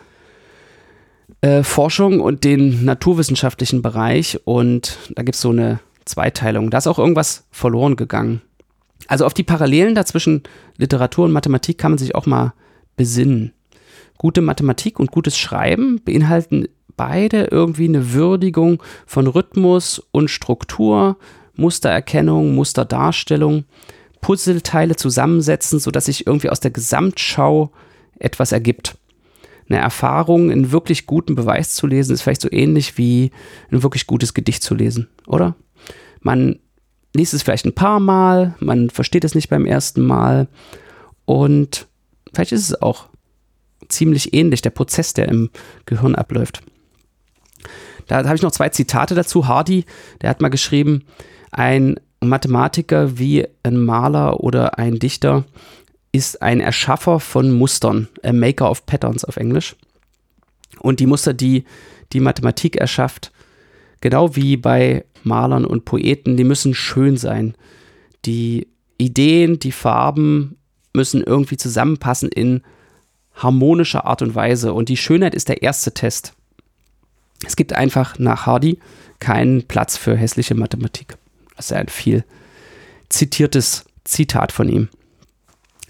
äh, 1.40 1.62
Forschung 1.62 2.20
und 2.20 2.44
den 2.44 2.84
naturwissenschaftlichen 2.84 3.80
Bereich 3.80 4.40
und 4.44 4.98
da 5.14 5.22
gibt 5.22 5.36
es 5.36 5.40
so 5.40 5.50
eine 5.50 5.80
Zweiteilung. 6.04 6.70
Da 6.70 6.78
ist 6.78 6.86
auch 6.86 6.98
irgendwas 6.98 7.46
verloren 7.50 7.96
gegangen. 7.96 8.42
Also 9.08 9.24
auf 9.24 9.34
die 9.34 9.42
Parallelen 9.42 9.94
dazwischen 9.94 10.42
Literatur 10.76 11.24
und 11.24 11.32
Mathematik 11.32 11.78
kann 11.78 11.92
man 11.92 11.98
sich 11.98 12.14
auch 12.14 12.26
mal 12.26 12.52
besinnen. 12.96 13.52
Gute 14.18 14.40
Mathematik 14.40 15.00
und 15.00 15.10
gutes 15.10 15.38
Schreiben 15.38 16.00
beinhalten 16.04 16.68
beide 16.96 17.44
irgendwie 17.44 17.88
eine 17.88 18.12
Würdigung 18.12 18.82
von 19.06 19.26
Rhythmus 19.26 20.02
und 20.12 20.28
Struktur, 20.28 21.16
Mustererkennung, 21.54 22.54
Musterdarstellung, 22.54 23.64
Puzzleteile 24.20 24.96
zusammensetzen, 24.96 25.78
sodass 25.78 26.06
sich 26.06 26.26
irgendwie 26.26 26.50
aus 26.50 26.60
der 26.60 26.70
Gesamtschau 26.70 27.72
etwas 28.18 28.52
ergibt 28.52 28.96
eine 29.72 29.82
Erfahrung, 29.82 30.50
einen 30.50 30.72
wirklich 30.72 31.06
guten 31.06 31.34
Beweis 31.34 31.74
zu 31.74 31.86
lesen, 31.86 32.12
ist 32.12 32.22
vielleicht 32.22 32.42
so 32.42 32.50
ähnlich 32.50 32.98
wie 32.98 33.30
ein 33.70 33.82
wirklich 33.82 34.06
gutes 34.06 34.34
Gedicht 34.34 34.62
zu 34.62 34.74
lesen, 34.74 35.08
oder? 35.26 35.56
Man 36.20 36.58
liest 37.14 37.34
es 37.34 37.42
vielleicht 37.42 37.66
ein 37.66 37.74
paar 37.74 38.00
Mal, 38.00 38.54
man 38.60 38.90
versteht 38.90 39.24
es 39.24 39.34
nicht 39.34 39.48
beim 39.48 39.66
ersten 39.66 40.02
Mal 40.02 40.48
und 41.24 41.86
vielleicht 42.32 42.52
ist 42.52 42.68
es 42.68 42.82
auch 42.82 43.08
ziemlich 43.88 44.34
ähnlich, 44.34 44.62
der 44.62 44.70
Prozess, 44.70 45.14
der 45.14 45.28
im 45.28 45.50
Gehirn 45.86 46.14
abläuft. 46.14 46.62
Da 48.12 48.24
habe 48.24 48.36
ich 48.36 48.42
noch 48.42 48.52
zwei 48.52 48.68
Zitate 48.68 49.14
dazu. 49.14 49.48
Hardy, 49.48 49.84
der 50.20 50.30
hat 50.30 50.42
mal 50.42 50.48
geschrieben, 50.48 51.04
ein 51.50 51.96
Mathematiker 52.20 53.18
wie 53.18 53.46
ein 53.62 53.78
Maler 53.78 54.40
oder 54.40 54.78
ein 54.78 54.98
Dichter 54.98 55.44
ist 56.12 56.42
ein 56.42 56.60
Erschaffer 56.60 57.20
von 57.20 57.50
Mustern, 57.50 58.08
a 58.22 58.32
Maker 58.32 58.70
of 58.70 58.84
Patterns 58.84 59.24
auf 59.24 59.38
Englisch. 59.38 59.76
Und 60.80 61.00
die 61.00 61.06
Muster, 61.06 61.32
die 61.32 61.64
die 62.12 62.20
Mathematik 62.20 62.76
erschafft, 62.76 63.32
genau 64.02 64.36
wie 64.36 64.58
bei 64.58 65.06
Malern 65.24 65.64
und 65.64 65.86
Poeten, 65.86 66.36
die 66.36 66.44
müssen 66.44 66.74
schön 66.74 67.16
sein. 67.16 67.54
Die 68.26 68.68
Ideen, 68.98 69.58
die 69.58 69.72
Farben 69.72 70.58
müssen 70.92 71.22
irgendwie 71.22 71.56
zusammenpassen 71.56 72.28
in 72.28 72.62
harmonischer 73.34 74.04
Art 74.04 74.20
und 74.20 74.34
Weise. 74.34 74.74
Und 74.74 74.90
die 74.90 74.98
Schönheit 74.98 75.34
ist 75.34 75.48
der 75.48 75.62
erste 75.62 75.94
Test. 75.94 76.34
Es 77.44 77.56
gibt 77.56 77.72
einfach 77.72 78.18
nach 78.18 78.46
Hardy 78.46 78.78
keinen 79.18 79.66
Platz 79.66 79.96
für 79.96 80.16
hässliche 80.16 80.54
Mathematik. 80.54 81.16
Das 81.56 81.66
ist 81.66 81.72
ein 81.72 81.88
viel 81.88 82.24
zitiertes 83.08 83.84
Zitat 84.04 84.52
von 84.52 84.68
ihm. 84.68 84.88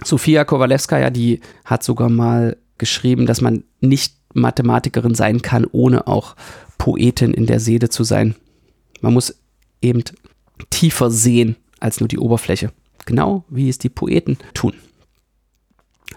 Sofia 0.05 0.45
Kowalewskaja, 0.45 1.11
die 1.11 1.41
hat 1.65 1.83
sogar 1.83 2.09
mal 2.09 2.57
geschrieben, 2.79 3.27
dass 3.27 3.41
man 3.41 3.65
nicht 3.81 4.15
Mathematikerin 4.35 5.15
sein 5.15 5.43
kann, 5.43 5.67
ohne 5.71 6.07
auch 6.07 6.37
Poetin 6.79 7.33
in 7.33 7.47
der 7.47 7.61
Seele 7.61 7.88
zu 7.88 8.03
sein. 8.03 8.35
Man 9.01 9.12
muss 9.12 9.38
eben 9.81 10.03
tiefer 10.71 11.11
sehen 11.11 11.57
als 11.81 12.01
nur 12.01 12.09
die 12.09 12.19
Oberfläche. 12.19 12.73
Genau 13.07 13.45
wie 13.49 13.69
es 13.69 13.79
die 13.79 13.88
Poeten 13.88 14.38
tun. 14.55 14.75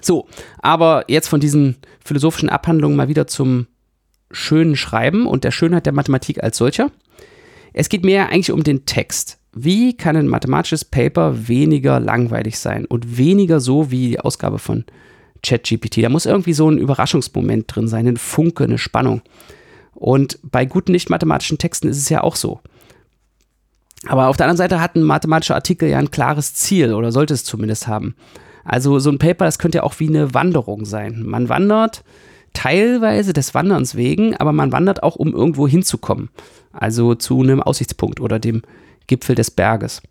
So, 0.02 0.28
aber 0.60 1.06
jetzt 1.08 1.28
von 1.28 1.40
diesen 1.40 1.78
philosophischen 2.04 2.50
Abhandlungen 2.50 2.98
mal 2.98 3.08
wieder 3.08 3.28
zum 3.28 3.68
schönen 4.36 4.76
Schreiben 4.76 5.26
und 5.26 5.44
der 5.44 5.52
Schönheit 5.52 5.86
der 5.86 5.94
Mathematik 5.94 6.44
als 6.44 6.58
solcher. 6.58 6.92
Es 7.74 7.90
geht 7.90 8.06
mehr 8.06 8.30
eigentlich 8.30 8.52
um 8.52 8.64
den 8.64 8.86
Text. 8.86 9.38
Wie 9.54 9.96
kann 9.96 10.16
ein 10.16 10.28
mathematisches 10.28 10.86
Paper 10.86 11.48
weniger 11.48 12.00
langweilig 12.00 12.60
sein 12.60 12.86
und 12.86 13.18
weniger 13.18 13.60
so 13.60 13.92
wie 13.92 14.10
die 14.10 14.20
Ausgabe 14.20 14.60
von 14.60 14.86
ChatGPT? 15.44 16.04
Da 16.04 16.10
muss 16.10 16.26
irgendwie 16.26 16.54
so 16.54 16.70
ein 16.70 16.78
Überraschungsmoment 16.78 17.74
drin 17.74 17.88
sein, 17.88 18.08
ein 18.08 18.18
Funke, 18.18 18.66
eine 18.66 18.78
Spannung. 18.78 19.22
Und 19.94 20.40
bei 20.44 20.66
guten 20.66 20.92
nicht-mathematischen 20.92 21.58
Texten 21.58 21.88
ist 21.88 21.98
es 21.98 22.10
ja 22.10 22.22
auch 22.22 22.36
so. 22.36 22.60
Aber 24.08 24.28
auf 24.28 24.38
der 24.38 24.46
anderen 24.46 24.58
Seite 24.58 24.82
hat 24.82 24.96
ein 24.96 25.04
mathematischer 25.04 25.56
Artikel 25.56 25.90
ja 25.90 25.98
ein 25.98 26.12
klares 26.12 26.54
Ziel 26.54 26.94
oder 26.94 27.12
sollte 27.12 27.34
es 27.34 27.46
zumindest 27.46 27.88
haben. 27.88 28.16
Also 28.66 29.00
so 29.00 29.10
ein 29.10 29.20
Paper, 29.20 29.46
das 29.46 29.60
könnte 29.60 29.78
ja 29.78 29.84
auch 29.84 30.00
wie 30.00 30.10
eine 30.10 30.34
Wanderung 30.34 30.86
sein. 30.86 31.24
Man 31.24 31.50
wandert 31.50 32.04
teilweise 32.56 33.34
des 33.34 33.54
Wanderns 33.54 33.96
wegen, 33.96 34.36
aber 34.36 34.52
man 34.52 34.72
wandert 34.72 35.04
auch, 35.04 35.16
um 35.16 35.34
irgendwo 35.34 35.68
hinzukommen. 35.68 36.30
Also 36.72 37.14
zu 37.16 37.42
einem 37.42 37.62
Aussichtspunkt 37.62 38.20
oder 38.20 38.40
dem 38.40 38.64
Gipfel 39.08 39.36
des 39.36 39.52
Berges. 39.52 40.02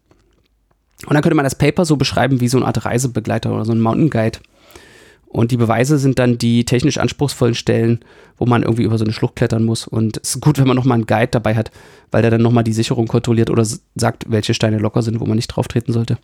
Und 1.06 1.14
dann 1.14 1.22
könnte 1.22 1.34
man 1.34 1.44
das 1.44 1.56
Paper 1.56 1.84
so 1.84 1.96
beschreiben 1.96 2.40
wie 2.40 2.48
so 2.48 2.58
eine 2.58 2.66
Art 2.66 2.84
Reisebegleiter 2.84 3.52
oder 3.52 3.64
so 3.64 3.72
ein 3.72 3.80
Mountain 3.80 4.10
Guide. 4.10 4.38
Und 5.26 5.50
die 5.50 5.56
Beweise 5.56 5.98
sind 5.98 6.20
dann 6.20 6.38
die 6.38 6.64
technisch 6.64 6.96
anspruchsvollen 6.96 7.56
Stellen, 7.56 8.04
wo 8.38 8.46
man 8.46 8.62
irgendwie 8.62 8.84
über 8.84 8.98
so 8.98 9.04
eine 9.04 9.12
Schlucht 9.12 9.34
klettern 9.34 9.64
muss. 9.64 9.88
Und 9.88 10.18
es 10.18 10.36
ist 10.36 10.40
gut, 10.40 10.58
wenn 10.58 10.68
man 10.68 10.76
nochmal 10.76 10.94
einen 10.94 11.06
Guide 11.06 11.26
dabei 11.32 11.56
hat, 11.56 11.72
weil 12.12 12.22
der 12.22 12.30
dann 12.30 12.42
nochmal 12.42 12.62
die 12.62 12.72
Sicherung 12.72 13.08
kontrolliert 13.08 13.50
oder 13.50 13.66
sagt, 13.96 14.30
welche 14.30 14.54
Steine 14.54 14.78
locker 14.78 15.02
sind, 15.02 15.18
wo 15.18 15.26
man 15.26 15.34
nicht 15.34 15.48
drauf 15.48 15.66
treten 15.66 15.92
sollte. 15.92 16.18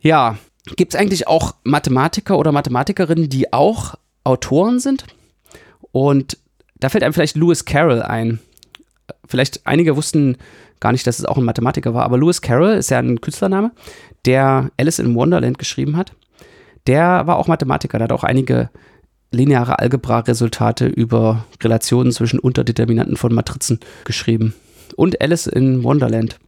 Ja, 0.00 0.36
gibt 0.76 0.92
es 0.92 1.00
eigentlich 1.00 1.26
auch 1.26 1.54
Mathematiker 1.64 2.38
oder 2.38 2.52
Mathematikerinnen, 2.52 3.30
die 3.30 3.54
auch 3.54 3.94
Autoren 4.24 4.80
sind? 4.80 5.04
Und 5.92 6.38
da 6.80 6.88
fällt 6.88 7.04
einem 7.04 7.14
vielleicht 7.14 7.36
Lewis 7.36 7.64
Carroll 7.64 8.02
ein. 8.02 8.40
Vielleicht 9.26 9.66
einige 9.66 9.96
wussten 9.96 10.36
gar 10.80 10.92
nicht, 10.92 11.06
dass 11.06 11.18
es 11.18 11.24
auch 11.24 11.38
ein 11.38 11.44
Mathematiker 11.44 11.94
war, 11.94 12.04
aber 12.04 12.18
Lewis 12.18 12.42
Carroll 12.42 12.74
ist 12.74 12.90
ja 12.90 12.98
ein 12.98 13.20
Künstlername, 13.20 13.72
der 14.26 14.70
Alice 14.76 14.98
in 14.98 15.14
Wonderland 15.14 15.58
geschrieben 15.58 15.96
hat 15.96 16.12
der 16.86 17.26
war 17.26 17.36
auch 17.36 17.46
Mathematiker, 17.46 17.98
der 17.98 18.04
hat 18.04 18.12
auch 18.12 18.24
einige 18.24 18.70
lineare 19.30 19.78
Algebra-Resultate 19.78 20.86
über 20.86 21.44
Relationen 21.62 22.12
zwischen 22.12 22.38
Unterdeterminanten 22.38 23.16
von 23.16 23.34
Matrizen 23.34 23.80
geschrieben. 24.04 24.54
Und 24.96 25.20
Alice 25.20 25.46
in 25.46 25.82
Wonderland. 25.82 26.38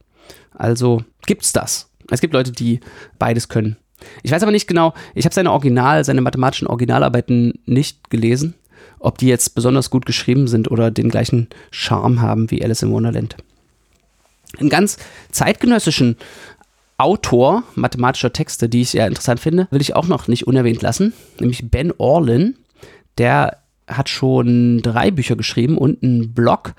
Also 0.53 1.03
gibt's 1.25 1.53
das. 1.53 1.89
Es 2.09 2.21
gibt 2.21 2.33
Leute, 2.33 2.51
die 2.51 2.79
beides 3.19 3.49
können. 3.49 3.77
Ich 4.23 4.31
weiß 4.31 4.43
aber 4.43 4.51
nicht 4.51 4.67
genau, 4.67 4.93
ich 5.15 5.25
habe 5.25 5.33
seine 5.33 5.51
Original, 5.51 6.03
seine 6.03 6.21
mathematischen 6.21 6.67
Originalarbeiten 6.67 7.59
nicht 7.65 8.09
gelesen, 8.09 8.53
ob 8.99 9.17
die 9.17 9.27
jetzt 9.27 9.55
besonders 9.55 9.89
gut 9.89 10.05
geschrieben 10.05 10.47
sind 10.47 10.69
oder 10.69 10.91
den 10.91 11.09
gleichen 11.09 11.47
Charme 11.71 12.21
haben 12.21 12.51
wie 12.51 12.63
Alice 12.63 12.83
in 12.83 12.91
Wonderland. 12.91 13.35
Einen 14.59 14.69
ganz 14.69 14.97
zeitgenössischen 15.31 16.15
Autor 16.97 17.63
mathematischer 17.75 18.33
Texte, 18.33 18.69
die 18.69 18.81
ich 18.81 18.89
sehr 18.89 19.07
interessant 19.07 19.39
finde, 19.39 19.67
will 19.69 19.81
ich 19.81 19.95
auch 19.95 20.07
noch 20.07 20.27
nicht 20.27 20.47
unerwähnt 20.47 20.81
lassen, 20.81 21.13
nämlich 21.39 21.69
Ben 21.69 21.93
Orlin. 21.97 22.55
Der 23.19 23.57
hat 23.87 24.09
schon 24.09 24.81
drei 24.81 25.11
Bücher 25.11 25.35
geschrieben 25.35 25.77
und 25.77 26.03
einen 26.03 26.33
Blog. 26.33 26.73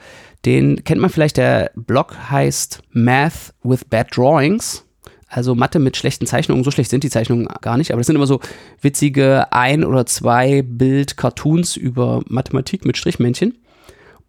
Den 0.44 0.85
kennt 0.85 1.00
man 1.00 1.11
vielleicht. 1.11 1.37
Der 1.37 1.70
Blog 1.74 2.16
heißt 2.31 2.83
Math 2.90 3.54
with 3.62 3.85
Bad 3.85 4.16
Drawings. 4.16 4.85
Also 5.29 5.55
Mathe 5.55 5.79
mit 5.79 5.97
schlechten 5.97 6.27
Zeichnungen. 6.27 6.64
So 6.64 6.71
schlecht 6.71 6.91
sind 6.91 7.05
die 7.05 7.11
Zeichnungen 7.11 7.49
gar 7.61 7.77
nicht, 7.77 7.91
aber 7.93 8.01
das 8.01 8.07
sind 8.07 8.17
immer 8.17 8.27
so 8.27 8.41
witzige 8.81 9.53
ein 9.53 9.85
oder 9.85 10.07
zwei 10.07 10.62
Bild-Cartoons 10.62 11.77
über 11.77 12.23
Mathematik 12.27 12.85
mit 12.85 12.97
Strichmännchen. 12.97 13.59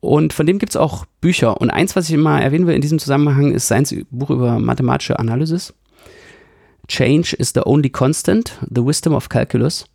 Und 0.02 0.34
von 0.34 0.46
dem 0.46 0.60
gibt 0.60 0.72
es 0.72 0.78
auch 0.78 1.06
Bücher. 1.22 1.60
Und 1.60 1.70
eins, 1.70 1.96
was 1.96 2.08
ich 2.10 2.16
immer 2.16 2.42
erwähnen 2.42 2.68
will 2.68 2.76
in 2.76 2.82
diesem 2.82 3.00
Zusammenhang, 3.00 3.52
ist 3.52 3.68
sein 3.68 3.86
Buch 4.12 4.30
über 4.30 4.60
mathematische 4.60 5.20
Analysis. 5.20 5.74
Change 6.88 7.36
is 7.38 7.52
the 7.54 7.66
only 7.66 7.90
constant, 7.90 8.58
the 8.74 8.84
wisdom 8.84 9.14
of 9.14 9.30
calculus. 9.30 9.86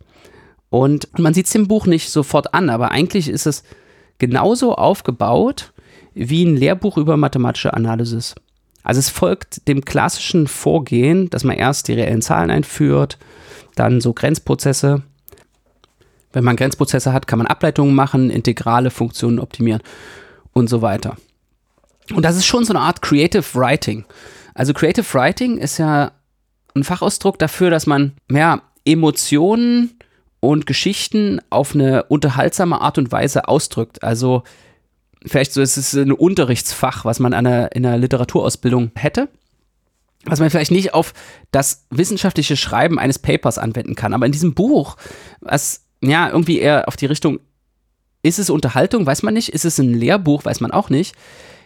Und 0.69 1.07
man 1.19 1.33
sieht 1.33 1.47
es 1.47 1.55
im 1.55 1.67
Buch 1.67 1.85
nicht 1.85 2.09
sofort 2.09 2.53
an, 2.53 2.69
aber 2.69 2.91
eigentlich 2.91 3.29
ist 3.29 3.45
es 3.45 3.63
genauso 4.17 4.75
aufgebaut 4.75 5.73
wie 6.13 6.45
ein 6.45 6.55
Lehrbuch 6.55 6.97
über 6.97 7.17
mathematische 7.17 7.73
Analysis. 7.73 8.35
Also 8.85 8.99
es 8.99 9.09
folgt 9.09 9.67
dem 9.67 9.83
klassischen 9.83 10.47
Vorgehen, 10.47 11.29
dass 11.31 11.43
man 11.43 11.57
erst 11.57 11.87
die 11.87 11.93
reellen 11.93 12.21
Zahlen 12.21 12.51
einführt, 12.51 13.17
dann 13.75 13.99
so 13.99 14.13
Grenzprozesse, 14.13 15.01
wenn 16.31 16.43
man 16.43 16.55
Grenzprozesse 16.55 17.11
hat, 17.11 17.27
kann 17.27 17.39
man 17.39 17.47
Ableitungen 17.47 17.95
machen, 17.95 18.29
integrale 18.29 18.91
Funktionen 18.91 19.39
optimieren 19.39 19.81
und 20.53 20.69
so 20.69 20.81
weiter. 20.81 21.17
Und 22.13 22.23
das 22.23 22.37
ist 22.37 22.45
schon 22.45 22.63
so 22.63 22.73
eine 22.73 22.81
Art 22.81 23.01
Creative 23.01 23.43
Writing. 23.53 24.05
Also 24.53 24.73
Creative 24.73 25.05
Writing 25.13 25.57
ist 25.57 25.79
ja 25.79 26.11
ein 26.75 26.83
Fachausdruck 26.83 27.39
dafür, 27.39 27.71
dass 27.71 27.87
man 27.87 28.13
ja, 28.29 28.61
Emotionen 28.85 29.97
und 30.41 30.67
Geschichten 30.67 31.41
auf 31.49 31.73
eine 31.73 32.03
unterhaltsame 32.03 32.81
Art 32.81 32.99
und 32.99 33.11
Weise 33.11 33.47
ausdrückt. 33.47 34.03
Also 34.03 34.43
vielleicht 35.25 35.53
so, 35.53 35.61
es 35.61 35.77
ist 35.77 35.93
ein 35.93 36.11
Unterrichtsfach, 36.11 37.05
was 37.05 37.19
man 37.19 37.33
in 37.33 37.45
einer 37.45 37.97
Literaturausbildung 37.97 38.91
hätte 38.95 39.29
was 40.25 40.39
man 40.39 40.49
vielleicht 40.49 40.71
nicht 40.71 40.93
auf 40.93 41.13
das 41.51 41.85
wissenschaftliche 41.89 42.57
Schreiben 42.57 42.99
eines 42.99 43.19
Papers 43.19 43.57
anwenden 43.57 43.95
kann. 43.95 44.13
Aber 44.13 44.25
in 44.25 44.31
diesem 44.31 44.53
Buch, 44.53 44.97
was 45.39 45.85
ja, 46.01 46.29
irgendwie 46.29 46.59
eher 46.59 46.87
auf 46.87 46.95
die 46.95 47.05
Richtung, 47.05 47.39
ist 48.23 48.39
es 48.39 48.49
Unterhaltung, 48.49 49.05
weiß 49.05 49.23
man 49.23 49.33
nicht, 49.33 49.49
ist 49.49 49.65
es 49.65 49.77
ein 49.77 49.93
Lehrbuch, 49.93 50.45
weiß 50.45 50.61
man 50.61 50.71
auch 50.71 50.89
nicht. 50.89 51.15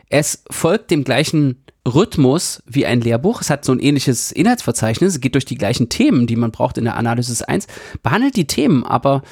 Es 0.10 0.44
folgt 0.52 0.92
dem 0.92 1.04
gleichen 1.04 1.64
Rhythmus 1.88 2.62
wie 2.66 2.86
ein 2.86 3.02
Lehrbuch. 3.02 3.42
Es 3.42 3.50
hat 3.50 3.64
so 3.64 3.72
ein 3.72 3.80
ähnliches 3.80 4.32
Inhaltsverzeichnis, 4.32 5.14
es 5.14 5.22
geht 5.22 5.36
durch 5.36 5.46
die 5.46 5.58
gleichen 5.58 5.90
Themen, 5.90 6.28
die 6.28 6.36
man 6.36 6.52
braucht 6.52 6.78
in 6.78 6.84
der 6.84 6.98
Analysis 6.98 7.42
1, 7.42 7.68
behandelt 8.04 8.36
die 8.36 8.48
Themen 8.48 8.84
aber 8.84 9.24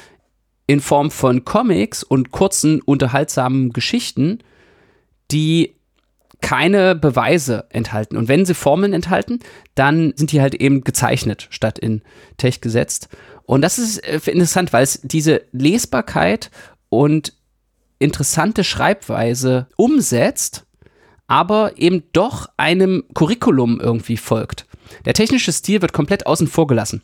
in 0.68 0.80
Form 0.80 1.10
von 1.10 1.44
Comics 1.44 2.04
und 2.04 2.30
kurzen, 2.30 2.80
unterhaltsamen 2.82 3.72
Geschichten, 3.72 4.38
die 5.30 5.74
keine 6.40 6.94
Beweise 6.94 7.66
enthalten. 7.70 8.16
Und 8.16 8.28
wenn 8.28 8.44
sie 8.44 8.54
Formeln 8.54 8.92
enthalten, 8.92 9.40
dann 9.74 10.12
sind 10.14 10.30
die 10.30 10.40
halt 10.40 10.54
eben 10.54 10.84
gezeichnet 10.84 11.48
statt 11.50 11.78
in 11.78 12.02
Tech 12.36 12.60
gesetzt. 12.60 13.08
Und 13.44 13.62
das 13.62 13.78
ist 13.78 13.98
äh, 13.98 14.20
interessant, 14.30 14.72
weil 14.72 14.84
es 14.84 15.00
diese 15.02 15.42
Lesbarkeit 15.52 16.50
und 16.90 17.32
interessante 17.98 18.62
Schreibweise 18.62 19.68
umsetzt, 19.76 20.66
aber 21.26 21.78
eben 21.78 22.04
doch 22.12 22.46
einem 22.58 23.04
Curriculum 23.14 23.80
irgendwie 23.80 24.18
folgt. 24.18 24.66
Der 25.06 25.14
technische 25.14 25.52
Stil 25.52 25.80
wird 25.80 25.94
komplett 25.94 26.26
außen 26.26 26.46
vor 26.46 26.66
gelassen. 26.66 27.02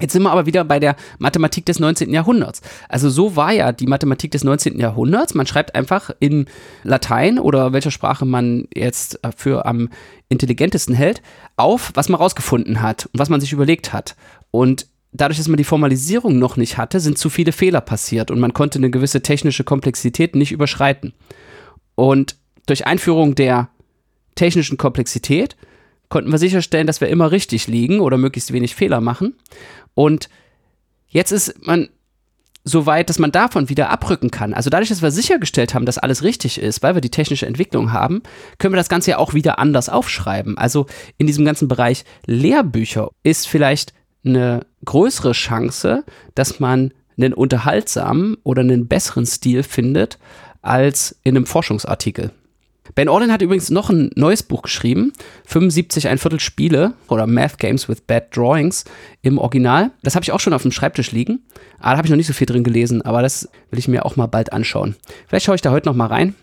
Jetzt 0.00 0.12
sind 0.12 0.22
wir 0.22 0.30
aber 0.30 0.46
wieder 0.46 0.64
bei 0.64 0.80
der 0.80 0.96
Mathematik 1.18 1.66
des 1.66 1.78
19. 1.78 2.12
Jahrhunderts. 2.14 2.62
Also 2.88 3.10
so 3.10 3.36
war 3.36 3.52
ja 3.52 3.72
die 3.72 3.86
Mathematik 3.86 4.30
des 4.30 4.42
19. 4.42 4.78
Jahrhunderts. 4.78 5.34
Man 5.34 5.46
schreibt 5.46 5.74
einfach 5.74 6.10
in 6.18 6.46
Latein 6.82 7.38
oder 7.38 7.74
welcher 7.74 7.90
Sprache 7.90 8.24
man 8.24 8.68
jetzt 8.74 9.20
für 9.36 9.66
am 9.66 9.90
intelligentesten 10.30 10.94
hält, 10.94 11.20
auf, 11.56 11.90
was 11.94 12.08
man 12.08 12.20
rausgefunden 12.20 12.80
hat 12.80 13.06
und 13.06 13.18
was 13.18 13.28
man 13.28 13.40
sich 13.40 13.52
überlegt 13.52 13.92
hat. 13.92 14.16
Und 14.50 14.86
dadurch, 15.12 15.36
dass 15.36 15.48
man 15.48 15.58
die 15.58 15.64
Formalisierung 15.64 16.38
noch 16.38 16.56
nicht 16.56 16.78
hatte, 16.78 16.98
sind 16.98 17.18
zu 17.18 17.28
viele 17.28 17.52
Fehler 17.52 17.82
passiert 17.82 18.30
und 18.30 18.40
man 18.40 18.54
konnte 18.54 18.78
eine 18.78 18.90
gewisse 18.90 19.20
technische 19.20 19.62
Komplexität 19.62 20.34
nicht 20.34 20.52
überschreiten. 20.52 21.12
Und 21.94 22.36
durch 22.64 22.86
Einführung 22.86 23.34
der 23.34 23.68
technischen 24.34 24.78
Komplexität 24.78 25.56
konnten 26.08 26.30
wir 26.30 26.38
sicherstellen, 26.38 26.86
dass 26.86 27.00
wir 27.00 27.08
immer 27.08 27.30
richtig 27.30 27.68
liegen 27.68 28.00
oder 28.00 28.18
möglichst 28.18 28.52
wenig 28.52 28.74
Fehler 28.74 29.00
machen. 29.00 29.34
Und 29.94 30.28
jetzt 31.08 31.32
ist 31.32 31.66
man 31.66 31.88
so 32.64 32.86
weit, 32.86 33.08
dass 33.08 33.18
man 33.18 33.32
davon 33.32 33.68
wieder 33.68 33.90
abrücken 33.90 34.30
kann. 34.30 34.54
Also 34.54 34.70
dadurch, 34.70 34.88
dass 34.88 35.02
wir 35.02 35.10
sichergestellt 35.10 35.74
haben, 35.74 35.84
dass 35.84 35.98
alles 35.98 36.22
richtig 36.22 36.58
ist, 36.58 36.82
weil 36.82 36.94
wir 36.94 37.00
die 37.00 37.10
technische 37.10 37.46
Entwicklung 37.46 37.92
haben, 37.92 38.22
können 38.58 38.72
wir 38.72 38.78
das 38.78 38.88
Ganze 38.88 39.12
ja 39.12 39.18
auch 39.18 39.34
wieder 39.34 39.58
anders 39.58 39.88
aufschreiben. 39.88 40.56
Also 40.56 40.86
in 41.18 41.26
diesem 41.26 41.44
ganzen 41.44 41.66
Bereich 41.66 42.04
Lehrbücher 42.26 43.10
ist 43.24 43.48
vielleicht 43.48 43.92
eine 44.24 44.64
größere 44.84 45.32
Chance, 45.32 46.04
dass 46.34 46.60
man 46.60 46.92
einen 47.16 47.34
unterhaltsamen 47.34 48.36
oder 48.44 48.60
einen 48.60 48.86
besseren 48.86 49.26
Stil 49.26 49.64
findet, 49.64 50.18
als 50.62 51.18
in 51.24 51.36
einem 51.36 51.46
Forschungsartikel. 51.46 52.30
Ben 52.94 53.08
Orlin 53.08 53.32
hat 53.32 53.42
übrigens 53.42 53.70
noch 53.70 53.90
ein 53.90 54.10
neues 54.16 54.42
Buch 54.42 54.62
geschrieben, 54.62 55.12
75 55.46 56.08
ein 56.08 56.18
Viertel 56.18 56.40
Spiele 56.40 56.94
oder 57.08 57.26
Math 57.26 57.58
Games 57.58 57.88
with 57.88 58.02
Bad 58.02 58.36
Drawings 58.36 58.84
im 59.22 59.38
Original. 59.38 59.92
Das 60.02 60.14
habe 60.14 60.24
ich 60.24 60.32
auch 60.32 60.40
schon 60.40 60.52
auf 60.52 60.62
dem 60.62 60.72
Schreibtisch 60.72 61.12
liegen. 61.12 61.44
Aber 61.78 61.92
da 61.92 61.96
habe 61.98 62.06
ich 62.06 62.10
noch 62.10 62.16
nicht 62.16 62.26
so 62.26 62.32
viel 62.32 62.46
drin 62.46 62.64
gelesen, 62.64 63.02
aber 63.02 63.22
das 63.22 63.48
will 63.70 63.78
ich 63.78 63.88
mir 63.88 64.04
auch 64.04 64.16
mal 64.16 64.26
bald 64.26 64.52
anschauen. 64.52 64.96
Vielleicht 65.26 65.46
schaue 65.46 65.54
ich 65.54 65.62
da 65.62 65.70
heute 65.70 65.88
noch 65.88 65.96
mal 65.96 66.06
rein 66.06 66.34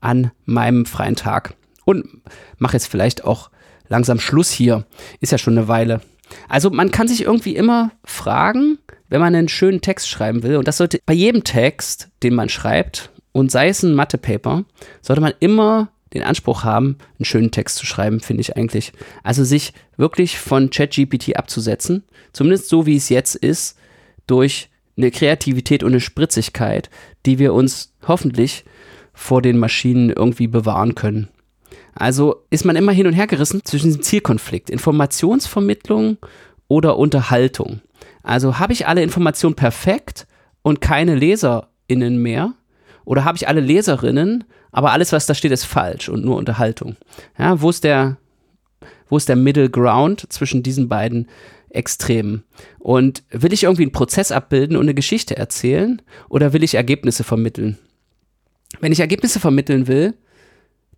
an 0.00 0.32
meinem 0.44 0.86
freien 0.86 1.16
Tag 1.16 1.54
und 1.84 2.22
mache 2.58 2.74
jetzt 2.74 2.86
vielleicht 2.86 3.24
auch 3.24 3.50
langsam 3.88 4.18
Schluss 4.18 4.50
hier. 4.50 4.86
Ist 5.20 5.32
ja 5.32 5.38
schon 5.38 5.56
eine 5.56 5.68
Weile. 5.68 6.00
Also 6.48 6.70
man 6.70 6.90
kann 6.90 7.08
sich 7.08 7.22
irgendwie 7.22 7.54
immer 7.54 7.90
fragen, 8.04 8.78
wenn 9.08 9.20
man 9.20 9.34
einen 9.34 9.48
schönen 9.48 9.80
Text 9.80 10.08
schreiben 10.08 10.42
will, 10.42 10.56
und 10.56 10.66
das 10.66 10.78
sollte 10.78 10.98
bei 11.06 11.14
jedem 11.14 11.44
Text, 11.44 12.08
den 12.22 12.34
man 12.34 12.48
schreibt, 12.48 13.10
und 13.34 13.50
sei 13.50 13.68
es 13.68 13.82
ein 13.82 13.94
Mathe-Paper, 13.94 14.64
sollte 15.02 15.20
man 15.20 15.34
immer 15.40 15.88
den 16.14 16.22
Anspruch 16.22 16.62
haben, 16.62 16.98
einen 17.18 17.24
schönen 17.24 17.50
Text 17.50 17.76
zu 17.76 17.84
schreiben, 17.84 18.20
finde 18.20 18.42
ich 18.42 18.56
eigentlich. 18.56 18.92
Also 19.24 19.42
sich 19.42 19.72
wirklich 19.96 20.38
von 20.38 20.70
ChatGPT 20.70 21.36
abzusetzen, 21.36 22.04
zumindest 22.32 22.68
so 22.68 22.86
wie 22.86 22.96
es 22.96 23.08
jetzt 23.08 23.34
ist, 23.34 23.76
durch 24.28 24.70
eine 24.96 25.10
Kreativität 25.10 25.82
und 25.82 25.90
eine 25.90 26.00
Spritzigkeit, 26.00 26.90
die 27.26 27.40
wir 27.40 27.52
uns 27.52 27.92
hoffentlich 28.06 28.64
vor 29.12 29.42
den 29.42 29.58
Maschinen 29.58 30.10
irgendwie 30.10 30.46
bewahren 30.46 30.94
können. 30.94 31.28
Also 31.92 32.44
ist 32.50 32.64
man 32.64 32.76
immer 32.76 32.92
hin 32.92 33.08
und 33.08 33.14
her 33.14 33.26
gerissen 33.26 33.64
zwischen 33.64 33.86
diesem 33.86 34.02
Zielkonflikt, 34.02 34.70
Informationsvermittlung 34.70 36.18
oder 36.68 36.96
Unterhaltung. 36.98 37.80
Also 38.22 38.60
habe 38.60 38.72
ich 38.72 38.86
alle 38.86 39.02
Informationen 39.02 39.56
perfekt 39.56 40.28
und 40.62 40.80
keine 40.80 41.16
LeserInnen 41.16 42.16
mehr? 42.22 42.54
Oder 43.04 43.24
habe 43.24 43.36
ich 43.36 43.48
alle 43.48 43.60
Leserinnen, 43.60 44.44
aber 44.72 44.92
alles, 44.92 45.12
was 45.12 45.26
da 45.26 45.34
steht, 45.34 45.52
ist 45.52 45.64
falsch 45.64 46.08
und 46.08 46.24
nur 46.24 46.36
Unterhaltung? 46.36 46.96
Ja, 47.38 47.60
wo 47.60 47.70
ist 47.70 47.84
der, 47.84 48.16
wo 49.08 49.16
ist 49.16 49.28
der 49.28 49.36
Middle 49.36 49.70
Ground 49.70 50.26
zwischen 50.32 50.62
diesen 50.62 50.88
beiden 50.88 51.28
Extremen? 51.70 52.44
Und 52.78 53.22
will 53.30 53.52
ich 53.52 53.64
irgendwie 53.64 53.82
einen 53.82 53.92
Prozess 53.92 54.32
abbilden 54.32 54.76
und 54.76 54.82
eine 54.82 54.94
Geschichte 54.94 55.36
erzählen 55.36 56.00
oder 56.28 56.52
will 56.52 56.62
ich 56.62 56.74
Ergebnisse 56.74 57.24
vermitteln? 57.24 57.78
Wenn 58.80 58.92
ich 58.92 59.00
Ergebnisse 59.00 59.40
vermitteln 59.40 59.86
will, 59.86 60.14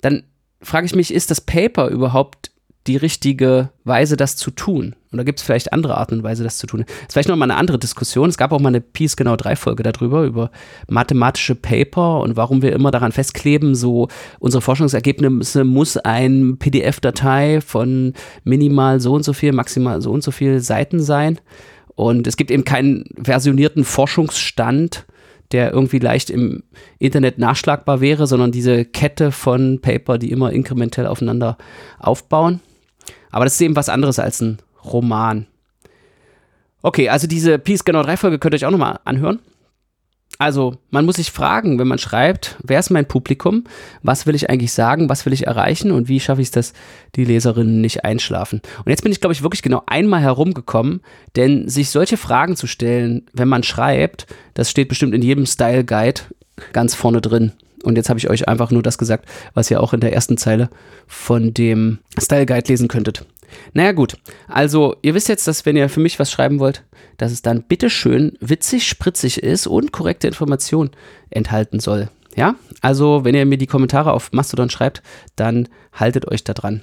dann 0.00 0.24
frage 0.62 0.86
ich 0.86 0.94
mich, 0.94 1.12
ist 1.12 1.30
das 1.30 1.40
Paper 1.40 1.88
überhaupt 1.88 2.50
die 2.86 2.96
richtige 2.96 3.70
Weise, 3.84 4.16
das 4.16 4.36
zu 4.36 4.50
tun? 4.50 4.94
Oder 5.12 5.24
gibt 5.24 5.38
es 5.38 5.44
vielleicht 5.44 5.72
andere 5.72 5.96
Arten 5.96 6.16
und 6.16 6.22
Weise, 6.22 6.44
das 6.44 6.58
zu 6.58 6.66
tun? 6.66 6.84
Das 6.86 6.96
ist 6.96 7.12
vielleicht 7.12 7.28
nochmal 7.28 7.50
eine 7.50 7.58
andere 7.58 7.78
Diskussion. 7.78 8.28
Es 8.28 8.36
gab 8.36 8.52
auch 8.52 8.60
mal 8.60 8.68
eine 8.68 8.80
Peace 8.80 9.16
genau 9.16 9.36
3 9.36 9.56
Folge 9.56 9.82
darüber, 9.82 10.24
über 10.24 10.50
mathematische 10.88 11.54
Paper 11.54 12.20
und 12.20 12.36
warum 12.36 12.62
wir 12.62 12.72
immer 12.72 12.90
daran 12.90 13.12
festkleben, 13.12 13.74
so 13.74 14.08
unsere 14.38 14.60
Forschungsergebnisse 14.60 15.64
muss 15.64 15.96
ein 15.96 16.58
PDF-Datei 16.58 17.60
von 17.60 18.12
minimal 18.44 19.00
so 19.00 19.14
und 19.14 19.24
so 19.24 19.32
viel, 19.32 19.52
maximal 19.52 20.02
so 20.02 20.10
und 20.10 20.22
so 20.22 20.30
viel 20.30 20.60
Seiten 20.60 21.00
sein. 21.00 21.40
Und 21.94 22.26
es 22.26 22.36
gibt 22.36 22.50
eben 22.50 22.64
keinen 22.64 23.04
versionierten 23.16 23.84
Forschungsstand, 23.84 25.06
der 25.52 25.72
irgendwie 25.72 25.98
leicht 25.98 26.30
im 26.30 26.62
Internet 26.98 27.38
nachschlagbar 27.38 28.00
wäre, 28.00 28.26
sondern 28.26 28.52
diese 28.52 28.84
Kette 28.84 29.32
von 29.32 29.80
Paper, 29.80 30.18
die 30.18 30.30
immer 30.30 30.52
inkrementell 30.52 31.06
aufeinander 31.06 31.56
aufbauen. 31.98 32.60
Aber 33.36 33.44
das 33.44 33.52
ist 33.52 33.60
eben 33.60 33.76
was 33.76 33.90
anderes 33.90 34.18
als 34.18 34.40
ein 34.40 34.56
Roman. 34.82 35.46
Okay, 36.80 37.10
also 37.10 37.26
diese 37.26 37.58
Peace 37.58 37.84
Genau 37.84 38.02
3 38.02 38.16
Folge 38.16 38.38
könnt 38.38 38.54
ihr 38.54 38.56
euch 38.56 38.64
auch 38.64 38.70
nochmal 38.70 38.98
anhören. 39.04 39.40
Also, 40.38 40.78
man 40.88 41.04
muss 41.04 41.16
sich 41.16 41.30
fragen, 41.30 41.78
wenn 41.78 41.86
man 41.86 41.98
schreibt, 41.98 42.56
wer 42.62 42.78
ist 42.78 42.88
mein 42.88 43.06
Publikum? 43.06 43.64
Was 44.02 44.24
will 44.24 44.34
ich 44.34 44.48
eigentlich 44.48 44.72
sagen? 44.72 45.10
Was 45.10 45.26
will 45.26 45.34
ich 45.34 45.46
erreichen? 45.46 45.90
Und 45.90 46.08
wie 46.08 46.18
schaffe 46.18 46.40
ich 46.40 46.48
es, 46.48 46.52
dass 46.52 46.72
die 47.14 47.26
Leserinnen 47.26 47.82
nicht 47.82 48.04
einschlafen? 48.04 48.62
Und 48.78 48.88
jetzt 48.88 49.02
bin 49.02 49.12
ich, 49.12 49.20
glaube 49.20 49.34
ich, 49.34 49.42
wirklich 49.42 49.62
genau 49.62 49.82
einmal 49.84 50.22
herumgekommen, 50.22 51.02
denn 51.36 51.68
sich 51.68 51.90
solche 51.90 52.16
Fragen 52.16 52.56
zu 52.56 52.66
stellen, 52.66 53.26
wenn 53.34 53.48
man 53.48 53.64
schreibt, 53.64 54.28
das 54.54 54.70
steht 54.70 54.88
bestimmt 54.88 55.12
in 55.12 55.20
jedem 55.20 55.44
Style 55.44 55.84
Guide 55.84 56.22
ganz 56.72 56.94
vorne 56.94 57.20
drin. 57.20 57.52
Und 57.82 57.96
jetzt 57.96 58.08
habe 58.08 58.18
ich 58.18 58.28
euch 58.28 58.48
einfach 58.48 58.70
nur 58.70 58.82
das 58.82 58.98
gesagt, 58.98 59.28
was 59.54 59.70
ihr 59.70 59.80
auch 59.80 59.92
in 59.92 60.00
der 60.00 60.12
ersten 60.12 60.36
Zeile 60.36 60.70
von 61.06 61.54
dem 61.54 61.98
Style 62.18 62.46
Guide 62.46 62.68
lesen 62.68 62.88
könntet. 62.88 63.24
Naja 63.74 63.92
gut, 63.92 64.16
also 64.48 64.96
ihr 65.02 65.14
wisst 65.14 65.28
jetzt, 65.28 65.46
dass 65.46 65.64
wenn 65.66 65.76
ihr 65.76 65.88
für 65.88 66.00
mich 66.00 66.18
was 66.18 66.30
schreiben 66.30 66.58
wollt, 66.58 66.82
dass 67.16 67.32
es 67.32 67.42
dann 67.42 67.62
bitteschön 67.62 68.36
witzig, 68.40 68.88
spritzig 68.88 69.42
ist 69.42 69.66
und 69.66 69.92
korrekte 69.92 70.26
Informationen 70.26 70.90
enthalten 71.30 71.78
soll. 71.78 72.08
Ja, 72.34 72.56
also 72.82 73.24
wenn 73.24 73.34
ihr 73.34 73.46
mir 73.46 73.56
die 73.56 73.66
Kommentare 73.66 74.12
auf 74.12 74.32
Mastodon 74.32 74.68
schreibt, 74.68 75.02
dann 75.36 75.68
haltet 75.92 76.28
euch 76.28 76.44
da 76.44 76.52
dran. 76.52 76.82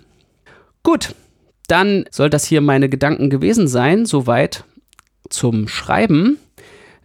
Gut, 0.81 1.13
dann 1.67 2.05
soll 2.11 2.29
das 2.29 2.45
hier 2.45 2.61
meine 2.61 2.89
Gedanken 2.89 3.29
gewesen 3.29 3.67
sein. 3.67 4.05
Soweit 4.05 4.63
zum 5.29 5.67
Schreiben. 5.67 6.39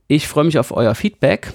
Ich 0.07 0.27
freue 0.27 0.45
mich 0.45 0.59
auf 0.59 0.73
euer 0.73 0.95
Feedback. 0.95 1.53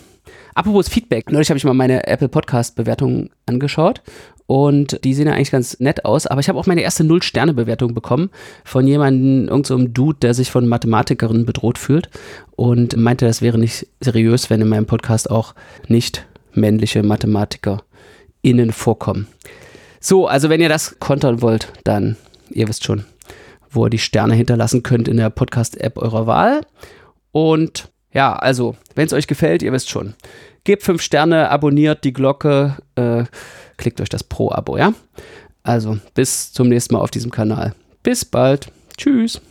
Apropos 0.55 0.87
Feedback, 0.87 1.31
neulich 1.31 1.49
habe 1.49 1.57
ich 1.57 1.63
mal 1.63 1.73
meine 1.73 2.05
Apple 2.05 2.29
Podcast 2.29 2.75
Bewertung 2.75 3.31
angeschaut 3.45 4.01
und 4.45 5.03
die 5.03 5.13
sehen 5.13 5.27
ja 5.27 5.33
eigentlich 5.33 5.51
ganz 5.51 5.79
nett 5.79 6.05
aus. 6.05 6.27
Aber 6.27 6.41
ich 6.41 6.49
habe 6.49 6.59
auch 6.59 6.67
meine 6.67 6.81
erste 6.81 7.03
Null-Sterne-Bewertung 7.03 7.93
bekommen 7.93 8.29
von 8.63 8.85
jemandem, 8.85 9.47
irgendeinem 9.47 9.63
so 9.63 9.87
Dude, 9.87 10.19
der 10.19 10.33
sich 10.33 10.51
von 10.51 10.67
Mathematikerinnen 10.67 11.45
bedroht 11.45 11.77
fühlt 11.77 12.09
und 12.55 12.95
meinte, 12.97 13.25
das 13.25 13.41
wäre 13.41 13.57
nicht 13.57 13.87
seriös, 13.99 14.49
wenn 14.49 14.61
in 14.61 14.69
meinem 14.69 14.85
Podcast 14.85 15.31
auch 15.31 15.55
nicht 15.87 16.25
männliche 16.53 17.01
MathematikerInnen 17.01 18.71
vorkommen. 18.71 19.27
So, 19.99 20.27
also 20.27 20.49
wenn 20.49 20.61
ihr 20.61 20.69
das 20.69 20.99
kontern 20.99 21.41
wollt, 21.41 21.73
dann, 21.83 22.17
ihr 22.51 22.67
wisst 22.67 22.83
schon, 22.83 23.05
wo 23.71 23.87
ihr 23.87 23.89
die 23.89 23.97
Sterne 23.97 24.35
hinterlassen 24.35 24.83
könnt 24.83 25.07
in 25.07 25.17
der 25.17 25.29
Podcast-App 25.29 25.97
eurer 25.97 26.27
Wahl. 26.27 26.61
Und 27.31 27.89
ja, 28.13 28.33
also, 28.33 28.75
wenn 28.95 29.07
es 29.07 29.13
euch 29.13 29.27
gefällt, 29.27 29.63
ihr 29.63 29.71
wisst 29.71 29.89
schon. 29.89 30.13
Gebt 30.63 30.83
fünf 30.83 31.01
Sterne, 31.01 31.49
abonniert 31.49 32.03
die 32.03 32.13
Glocke, 32.13 32.77
äh, 32.95 33.23
klickt 33.77 33.99
euch 33.99 34.09
das 34.09 34.23
Pro-Abo, 34.23 34.77
ja? 34.77 34.93
Also, 35.63 35.97
bis 36.13 36.53
zum 36.53 36.69
nächsten 36.69 36.93
Mal 36.93 37.01
auf 37.01 37.11
diesem 37.11 37.31
Kanal. 37.31 37.73
Bis 38.03 38.23
bald. 38.23 38.71
Tschüss. 38.97 39.41